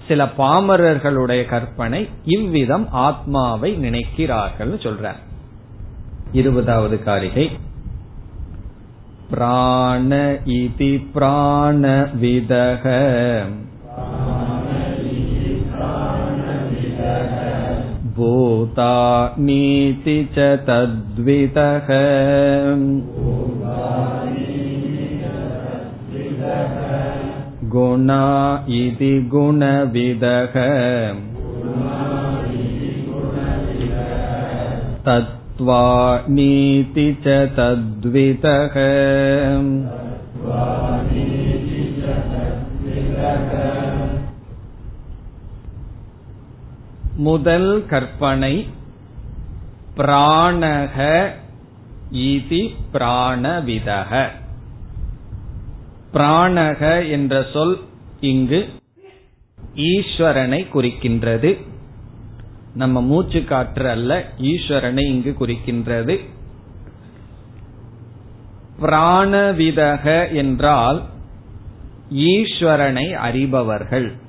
[0.08, 5.22] சில பாமரர்களுடைய கற்பனை இவ்விதம் ஆத்மாவை நினைக்கிறார்கள் சொல்றார்.
[6.32, 7.52] இருபதாவது காரிகை.
[9.30, 12.10] பிராண இதி பிராண
[18.18, 18.94] भूता
[19.40, 21.88] नीति च तद्वितः
[27.74, 28.26] गुणा
[28.80, 30.54] इति गुणविदः
[35.08, 35.82] तत्त्वा
[36.30, 38.78] नीति च तद्वितः
[47.16, 48.68] முதல் கற்பனை
[49.98, 51.30] பிராணக
[52.12, 54.28] இதி பிராணவிதக.
[56.14, 57.82] பிராணக என்ற சொல்
[58.20, 58.70] இங்கு
[59.76, 61.66] ஈஸ்வரனை குறிக்கின்றது.
[62.76, 66.30] நம்ம மூச்சு காற்று அல்ல ஈஸ்வரனை இங்கு குறிக்கின்றது.
[68.82, 71.04] பிராணவிதக என்றால்
[72.14, 74.22] ஈஸ்வரனை அறிபவர்கள்.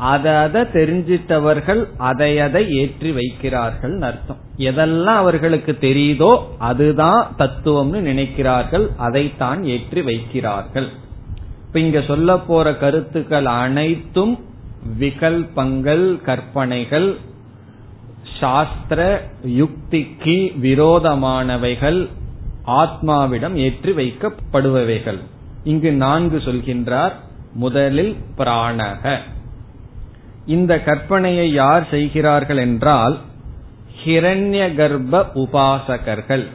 [0.00, 4.40] அதை அதை தெரிஞ்சிட்டவர்கள் அதை அதை ஏற்றி வைக்கிறார்கள் அர்த்தம்.
[4.56, 10.88] எதெல்லாம் அவர்களுக்கு தெரியுதோ அதுதான் தத்துவம்னு நினைக்கிறார்கள் அதைத்தான் ஏற்றி வைக்கிறார்கள்.
[11.64, 14.34] இப்ப இங்க சொல்ல போற கருத்துக்கள் அனைத்தும்
[15.00, 17.10] விகல்பங்கள் கற்பனைகள்
[18.38, 19.00] சாஸ்திர
[19.62, 22.00] யுக்திக்கு விரோதமானவைகள்
[22.80, 25.20] ஆத்மாவிடம் ஏற்றி வைக்கப்படுபவைகள்.
[25.64, 27.14] இங்கு நான்கு சொல்கின்றார்
[27.54, 29.04] முதலில் பிராணக.
[30.46, 33.18] இந்த கற்பனையை யார் செய்கிறார்கள் என்றால்
[34.04, 36.46] ஹிரண்ய கர்ப்ப உபாசகர்கள்.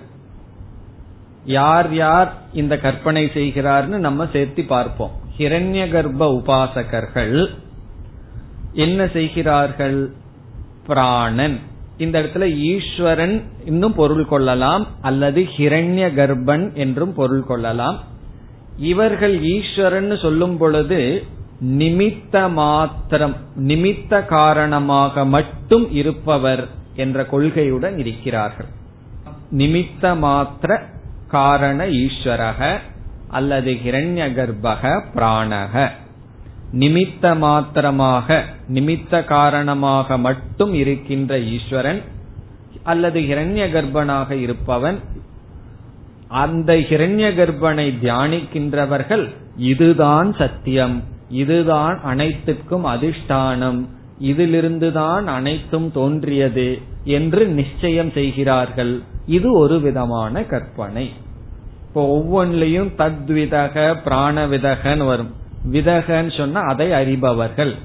[1.46, 5.12] யார் யார் இந்த கற்பனை செய்கிறார்னு நம்ம சேர்த்து பார்ப்போம்.
[5.38, 7.48] ஹிரண்ய கர்ப்ப உபாசகர்கள்
[8.74, 10.12] என்ன செய்கிறார்கள்?
[10.88, 11.60] பிராணன்.
[11.98, 18.04] இந்த இடத்துல ஈஸ்வரன் இன்னும் பொருள் கொள்ளலாம் அல்லது ஹிரண்ய கர்ப்பன் என்றும் பொருள் கொள்ளலாம்.
[18.78, 21.24] இவர்கள் ஈஸ்வரன் சொல்லும் பொழுது
[21.62, 28.66] நிமித்த மாத்திரம் நிமித்த காரணமாக மட்டும் இருப்பவர் என்ற கொள்கையுடன் இருக்கிறார்கள்.
[29.52, 30.80] நிமித்த மாத்திர
[31.28, 32.78] காரண ஈஸ்வரக
[33.30, 35.90] அல்லது ஹிரண்ய கர்ப்பக பிராணக.
[36.74, 38.44] நிமித்த மாத்திரமாக
[38.74, 42.02] நிமித்த காரணமாக மட்டும் இருக்கின்ற ஈஸ்வரன்
[42.84, 45.00] அல்லது ஹிரண்ய கர்ப்பனாக இருப்பவன்
[46.28, 51.04] அந்த ஹிரண்ய கர்ப்பனை தியானிக்கின்றவர்கள் இதுதான் சத்தியம்.
[51.30, 53.88] இதுதான் அனைத்துக்கும் அதிஷ்டானம்.
[54.22, 59.02] இதிலிருந்துதான் அனைத்தும் தோன்றியது என்று நிச்சயம் செய்கிறார்கள்.
[59.26, 61.12] இது ஒரு விதமான கற்பனை.
[61.88, 65.34] இப்போ ஒவ்வொன்றிலையும் தத்விதக பிராணவிதகன்னு வரும்.
[65.72, 67.76] விதகன்னு சொன்னா அதை அறிபவர்கள்.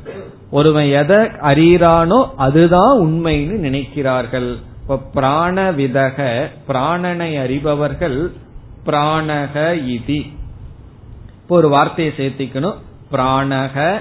[0.51, 4.57] ஒருவன் எதை அறிகிறானோ அதுதான் உண்மைன்னு நினைக்கிறார்கள்.
[4.81, 8.33] இப்ப பிராண விதக பிராணனை அறிபவர்கள்
[8.87, 9.55] பிராணக
[9.87, 10.31] இதி.
[11.43, 12.75] இப்போ ஒரு வார்த்தையை சேர்த்திக்கணும்.
[13.13, 14.01] பிராணக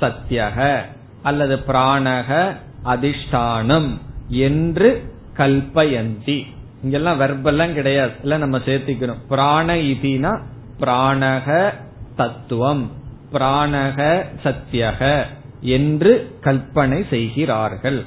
[0.00, 0.80] சத்தியக
[1.22, 3.98] அல்லது பிராணக அதிஷ்டானம்
[4.28, 6.42] என்று கல்பயந்தி.
[6.82, 8.12] இங்கெல்லாம் வெர்பெல்லாம் கிடையாது.
[8.22, 9.26] இல்ல நம்ம சேர்த்திக்கணும்.
[9.28, 10.40] பிராண இதினா
[10.80, 11.74] பிராணக
[12.16, 12.90] தத்துவம்.
[13.32, 15.22] பிராணக சத்தியக
[15.60, 18.04] என்று கல்பனை செய்கிறார்கள்.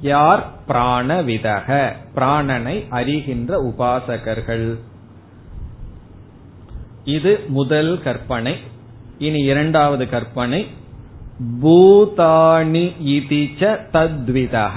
[0.00, 0.50] யார்?
[0.68, 1.92] பிராணவிதக.
[2.14, 4.78] பிராணனை அறிகின்ற உபாசகர்கள்.
[7.04, 8.58] இது முதல் கற்பனை.
[9.18, 10.60] இனி இரண்டாவது கற்பனை.
[11.62, 12.84] பூதாணி
[13.16, 13.62] இதிச்ச
[13.92, 14.76] தத்விதக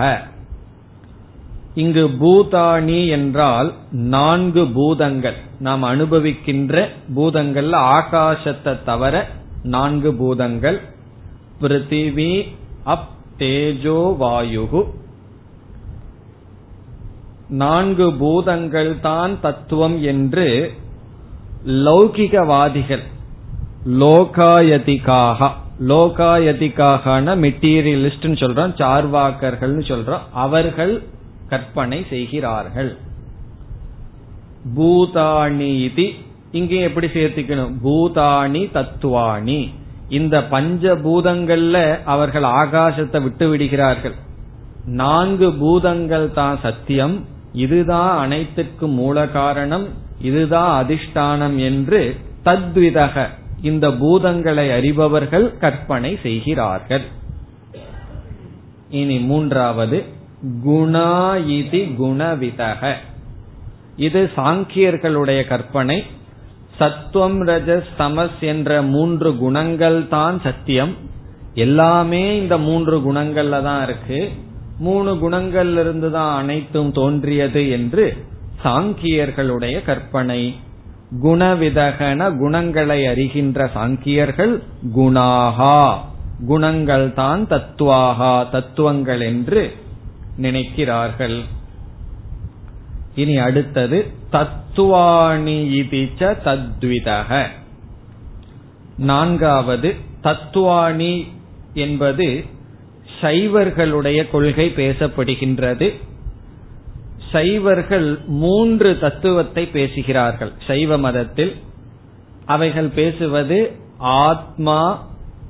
[1.75, 5.37] இங்கு பூதாணி என்றால் நான்கு பூதங்கள்.
[5.59, 6.83] நாம் அனுபவிக்கின்ற
[7.15, 9.15] பூதங்கள்ல ஆகாசத்தை தவிர
[9.63, 10.79] நான்கு பூதங்கள்.
[11.61, 12.33] பிருத்திவி
[12.83, 14.81] அப் தேஜோ வாயுகு.
[17.63, 20.47] நான்கு பூதங்கள் தான் தத்துவம் என்று
[21.87, 23.03] லௌகிகவாதிகள்
[23.85, 25.49] லோகாயதிகாக
[25.87, 30.19] லோகாயதிகாகன மெட்டீரியலிஸ்ட் சொல்றான் சார்வாக்கர்கள் சொல்றான்.
[30.33, 31.03] அவர்கள்
[31.49, 32.97] கற்பனை செய்கிறார்கள்.
[34.75, 36.13] பூதானீதி
[36.51, 37.73] இங்கே எப்படி சேர்த்துக்கணும்?
[37.83, 39.73] பூதானி தத்துவாணி.
[40.09, 44.15] இந்த பஞ்ச பூதங்கள்ல அவர்கள் ஆகாசத்தை விட்டு விடுகிறார்கள்.
[44.85, 47.25] நான்கு பூதங்கள் தான் சத்தியம்.
[47.53, 49.87] இதுதான் அனைத்துக்கும் மூல காரணம்
[50.21, 53.27] இதுதான் அதிஷ்டானம் என்று தத்விதக
[53.61, 57.01] இந்த பூதங்களை அறிபவர்கள் கற்பனை செய்கிறார்கள்.
[58.89, 60.05] இனி மூன்றாவது
[60.67, 62.93] குணாயிதி குணவிதக.
[63.95, 66.03] இது சாங்கியர்களுடைய கற்பனை.
[66.77, 70.95] சத்துவம் ரஜஸ் தமஸ் என்ற மூன்று குணங்கள் தான் சத்தியம்.
[71.53, 74.31] எல்லாமே இந்த மூன்று குணங்கள்ல தான் இருக்கு.
[74.79, 78.25] மூணு குணங்கள்ல இருந்து தான் அனைத்தும் தோன்றியது என்று
[78.63, 80.55] சாங்கியர்களுடைய கற்பனை.
[81.19, 84.61] குணவிதகன குணங்களை அறிகின்ற சாங்கியர்கள்
[84.95, 85.97] குணாகா.
[86.45, 89.75] குணங்கள் தான் தத்துவாகா தத்துவங்கள் என்று
[90.41, 91.41] நினைக்கிறார்கள்.
[93.15, 97.47] இனி அடுத்தது தத்துவாணி இதிச்ச தத்விதக.
[98.97, 101.27] நான்காவது தத்துவாணி
[101.73, 102.45] என்பது
[103.21, 105.99] சைவர்களுடைய கொள்கை பேசப்படுகின்றது.
[107.31, 110.51] சைவர்கள் மூன்று தத்துவத்தை பேசுகிறார்கள்.
[110.67, 111.53] சைவ மதத்தில்
[112.45, 115.07] அவைகள் பேசுவது ஆத்மா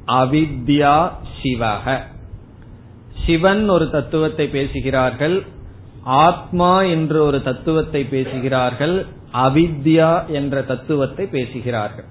[0.08, 1.98] அவித்யா சிவக.
[3.26, 5.44] சிவன் ஒரு தத்துவத்தை பேசுகிறார்கள்
[6.04, 12.06] ஆத்மா என்று ஒரு தத்துவத்தை பேசுகிறார்கள் அவித்யா என்ற தத்துவத்தை பேசுகிறார்கள்.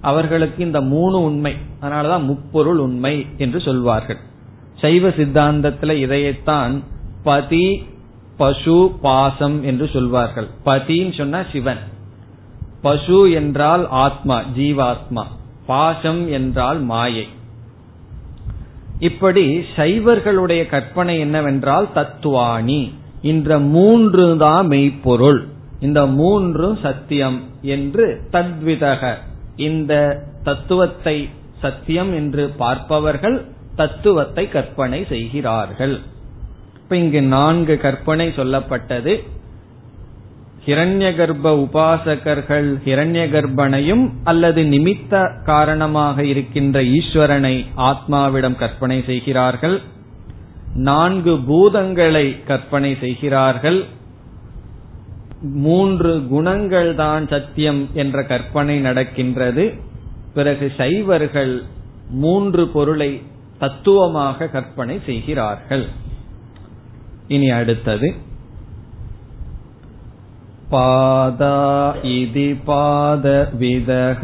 [0.00, 4.20] அவர்களுக்கு இந்த மூணு உண்மை அதனாலதான் முப்பொருள் உண்மை என்று சொல்வார்கள்.
[4.80, 6.74] சைவ சித்தாந்தத்துல இதையத்தான்
[7.22, 7.82] பதி
[8.40, 10.48] பசு பாசம் என்று சொல்வார்கள்.
[10.64, 11.82] பதின்னு சொன்னா சிவன்.
[12.82, 15.24] பசு என்றால் ஆத்மா ஜீவாத்மா.
[15.66, 17.26] பாசம் என்றால் மாயை.
[18.98, 19.44] இப்படி
[19.76, 22.80] சைவர்களுடைய கற்பனை என்னவென்றால் தத்துவாணி.
[23.22, 25.40] இந்த மூன்று தான் மெய்ப்பொருள்.
[25.80, 29.14] இந்த மூன்றும் சத்தியம் என்று தத்விதக.
[29.56, 29.92] இந்த
[30.44, 31.28] தத்துவத்தை
[31.60, 33.38] சத்தியம் என்று பார்ப்பவர்கள்
[33.76, 35.96] தத்துவத்தை கற்பனை செய்கிறார்கள்.
[36.90, 39.12] இப்ப இங்கு நான்கு கற்பனை சொல்லப்பட்டது.
[40.64, 47.52] ஹிரண்ய கர்ப்ப உபாசகர்கள் ஹிரண்ய கர்ப்பனையும் அல்லது நிமித்த காரணமாக இருக்கின்ற ஈஸ்வரனை
[47.90, 49.76] ஆத்மாவிடம் கற்பனை செய்கிறார்கள்.
[50.74, 53.80] நான்கு பூதங்களை கற்பனை செய்கிறார்கள்.
[55.66, 59.74] மூன்று குணங்கள் தான் சத்தியம் என்ற கற்பனை நடக்கின்றது.
[60.34, 61.62] பிறகு சைவர்கள்
[62.26, 63.12] மூன்று பொருளை
[63.58, 65.88] தத்துவமாக கற்பனை செய்கிறார்கள்.
[67.30, 68.14] இனி அடுத்தது.
[70.70, 74.22] பாதா இதி பாத விதக.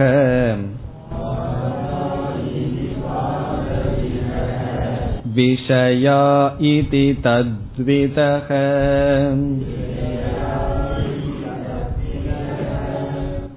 [5.37, 8.49] விஷயா இதி தத்விதக.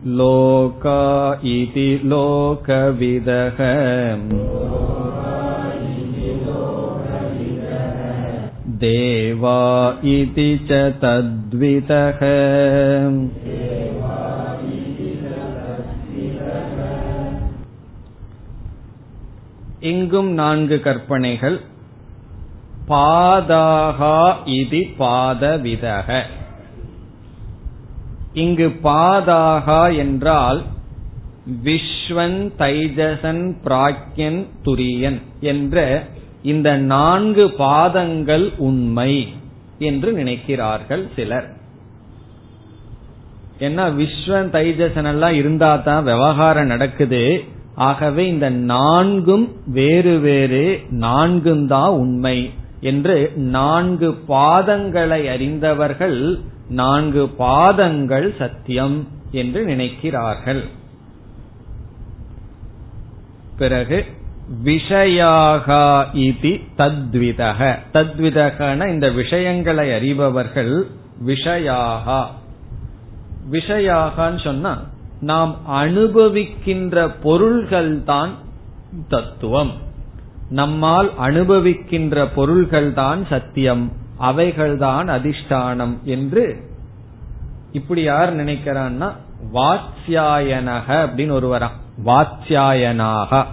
[0.05, 2.87] லோகா இதி லோகவிதகம்
[8.78, 9.58] देवा
[10.10, 10.70] इति च
[11.02, 12.20] तद्विदः
[19.90, 21.56] இங்கும் நான்கு கற்பனைகள்
[22.88, 24.18] பாதாகா
[24.54, 26.08] இது பாதவிதக
[28.34, 30.60] இங்கு பாதாகா என்றால்
[31.64, 35.76] விஸ்வன் தைஜசன் பிராக்யன் துரியன் என்ற
[36.41, 39.27] இந்த நான்கு பாதங்கள் உண்மை
[39.79, 41.57] என்று நினைக்கிறார்கள் சிலர்.
[43.59, 47.43] ஏன்னா விஸ்வன் தைஜசன் எல்லாம் இருந்தா தான் விவகாரம் நடக்குது.
[47.75, 59.07] ஆகவே இந்த நான்கும் வேறு வேறு நான்கும் தான் உண்மை என்று நான்கு பாதங்களை அறிந்தவர்கள் நான்கு பாதங்கள் சத்தியம்
[59.31, 60.63] என்று நினைக்கிறார்கள்.
[63.57, 64.05] பிறகு
[64.63, 67.79] விஷயாகா இது தத்விதக.
[67.93, 70.85] தத்விதகன இந்த விஷயங்களை அறிபவர்கள்
[71.25, 72.25] விஷயாகா.
[73.51, 74.81] விஷயாகான்னு சொன்னா
[75.21, 78.33] நாம் அனுபவிக்கின்ற பொருள்கள் தான்
[79.09, 79.71] தத்துவம்.
[80.49, 83.91] நம்மால் அனுபவிக்கின்ற பொருள்கள் தான் சத்தியம்.
[84.21, 86.69] அவைகள்தான் அதிஷ்டானம் என்று
[87.71, 89.13] இப்படி யார் நினைக்கிறான்னா
[89.53, 91.67] வாத்யாயனக அப்படின்னு ஒருவரா
[92.05, 93.45] வாத்யாயனாக.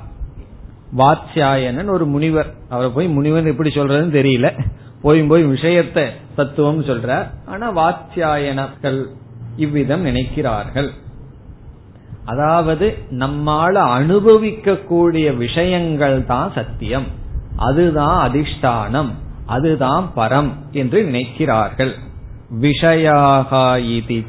[0.97, 2.55] வாத்யாயனன் ஒரு முனிவர்.
[2.69, 4.65] அவரை போய் முனிவர் எப்படி சொல்றதுன்னு தெரியல.
[5.03, 6.05] போய் போய் விஷயத்தை
[6.37, 9.05] தத்துவம் சொல்ற ஆனா வாத்தியாயனர்கள்
[9.57, 10.91] இவ்விதம் நினைக்கிறார்கள்.
[12.25, 17.07] அதாவது நம்மால அனுபவிக்க கூடிய விஷயங்கள் தான் சத்தியம்.
[17.57, 19.11] அதுதான் அதிஷ்டானம்.
[19.47, 21.93] அதுதான் பரம் என்று நினைக்கிறார்கள்.
[22.61, 23.51] விஷயாக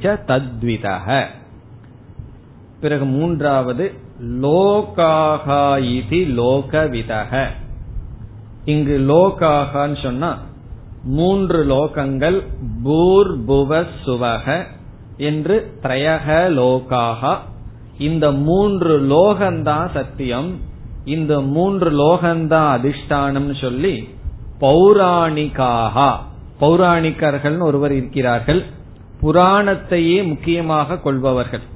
[0.04, 1.24] தத்விதக
[2.82, 7.48] பிறகு மூன்றாவது லோகாகா இது லோகவிதக.
[8.66, 10.38] இங்கு லோகாகான்னு சொன்னா
[11.04, 12.44] மூன்று லோகங்கள்
[12.84, 14.64] பூர் புவ சுவக
[15.18, 17.38] என்று திரையக லோகாகா.
[17.98, 20.60] இந்த மூன்று லோகம்தான் சத்தியம்.
[21.06, 24.10] இந்த மூன்று லோகந்தான் அதிஷ்டானம் சொல்லி
[24.60, 26.16] பௌராணிகாகா.
[26.62, 28.66] பௌராணிக்கர்கள் ஒருவர் இருக்கிறார்கள்.
[29.22, 31.76] புராணத்தையே முக்கியமாக கொள்பவர்கள்.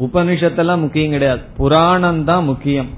[0.00, 1.40] உபனிஷத்தெல்லாம் முக்கியம் கிடையாது.
[1.56, 2.88] புராணம் தான் முக்கியம்.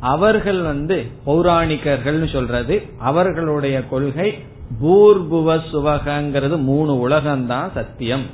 [0.00, 2.86] அவர்கள் வந்து பௌராணிக்கர்கள் சொல்றது.
[2.98, 4.38] அவர்களுடைய கொள்கை
[4.84, 8.26] பூர்புவ சுவகங்கிறது மூணு உலகம்தான் சத்தியம்.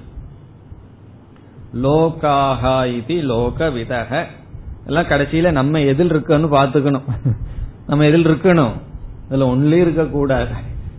[1.83, 4.27] லோகாகா இது லோக விதக
[4.87, 7.03] எல்லாம் கடைசியில நம்ம எதில் இருக்கன்னு பாத்துக்கணும்
[7.87, 8.73] நம்ம எதில் இருக்கணும்?
[9.31, 10.55] இதுல ஒன்லி இருக்க கூடாது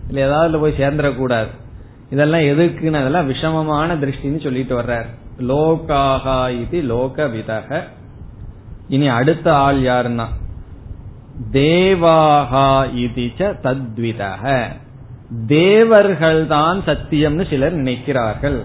[0.08, 1.48] இல்ல ஏதாவது போய் சேர்ந்துடக்கூடாது.
[2.10, 5.06] இதெல்லாம் எதுக்குன்னு அதெல்லாம் விஷமமான திருஷ்டின்னு சொல்லிட்டு வர்றாரு.
[5.38, 7.82] லோகாகா இது லோக விதக
[8.88, 10.26] இனி அடுத்த ஆள் யாருன்னா?
[11.52, 14.70] தேவாகா இதிச்ச தத்விதக.
[15.46, 18.62] தேவர்கள் தான் சத்தியம்னு சிலர் நினைக்கிறார்கள்.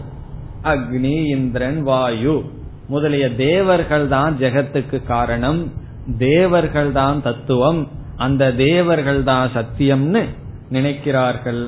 [0.63, 2.49] அக்னி இந்திரன் வாயு.
[2.87, 5.71] முதலிய தேவர்கள் தான் ஜெகத்துக்கு காரணம்.
[6.17, 7.87] தேவர்கள் தான் தத்துவம்.
[8.17, 10.25] அந்த தேவர்கள் தான் சத்தியம்னு
[10.71, 11.67] நினைக்கிறார்கள்.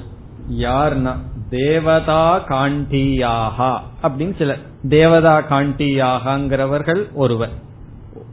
[0.58, 1.16] யார்னா?
[1.50, 4.72] தேவதா காண்டியாகா அப்படின்னு சிலர்.
[4.90, 7.50] தேவதா காண்டியாகங்கிறவர்கள் ஒருவர்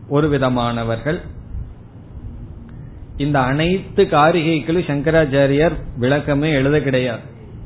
[0.08, 1.20] ஒரு விதமானவர்கள்.
[3.16, 7.20] இந்த அனைத்து காரிகைகளும் சங்கராச்சாரியார் விளக்கமே எழுத கிடையாது.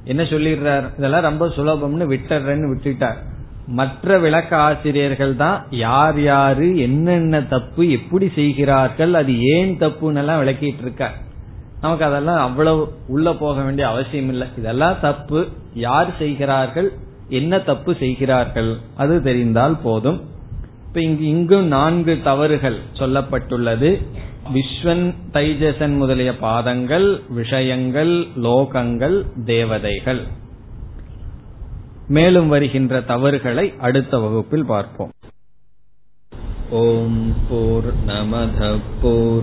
[0.04, 0.98] என்ன சொல்லிடுறார்?
[0.98, 3.16] இதெல்லாம் ரொம்ப சுலபம்னு விட்டுறேன்னு விட்டுட்டார்.
[3.66, 10.82] மற்ற விளக்க ஆசிரியர்கள் தான் யார் யாரு என்னென்ன தப்பு எப்படி செய்கிறார்கள் அது ஏன் தப்புன்னு எல்லாம் விளக்கிட்டு
[10.82, 11.14] இருக்கார்
[11.80, 15.48] நமக்கு அதெல்லாம் அவ்வளவு உள்ள போக வேண்டிய அவசியம் இல்லை இதெல்லாம் தப்பு.
[15.74, 16.92] யார் செய்கிறார்கள்
[17.28, 18.78] என்ன தப்பு செய்கிறார்கள்?
[18.96, 20.20] அது தெரிந்தால் போதும்.
[20.86, 24.06] இப்ப இங்கு இங்கும் நான்கு தவறுகள் சொல்லப்பட்டுள்ளது.
[24.54, 30.22] விஸ்வன் தைஜசன் முதலிய பாதங்கள் விஷயங்கள் லோகங்கள் தேவதைகள்.
[32.08, 35.10] மேலும் வருகின்ற தவறுகளை அடுத்த வகுப்பில் பார்ப்போம்.
[36.70, 39.42] ஓம் போர் நமத போர்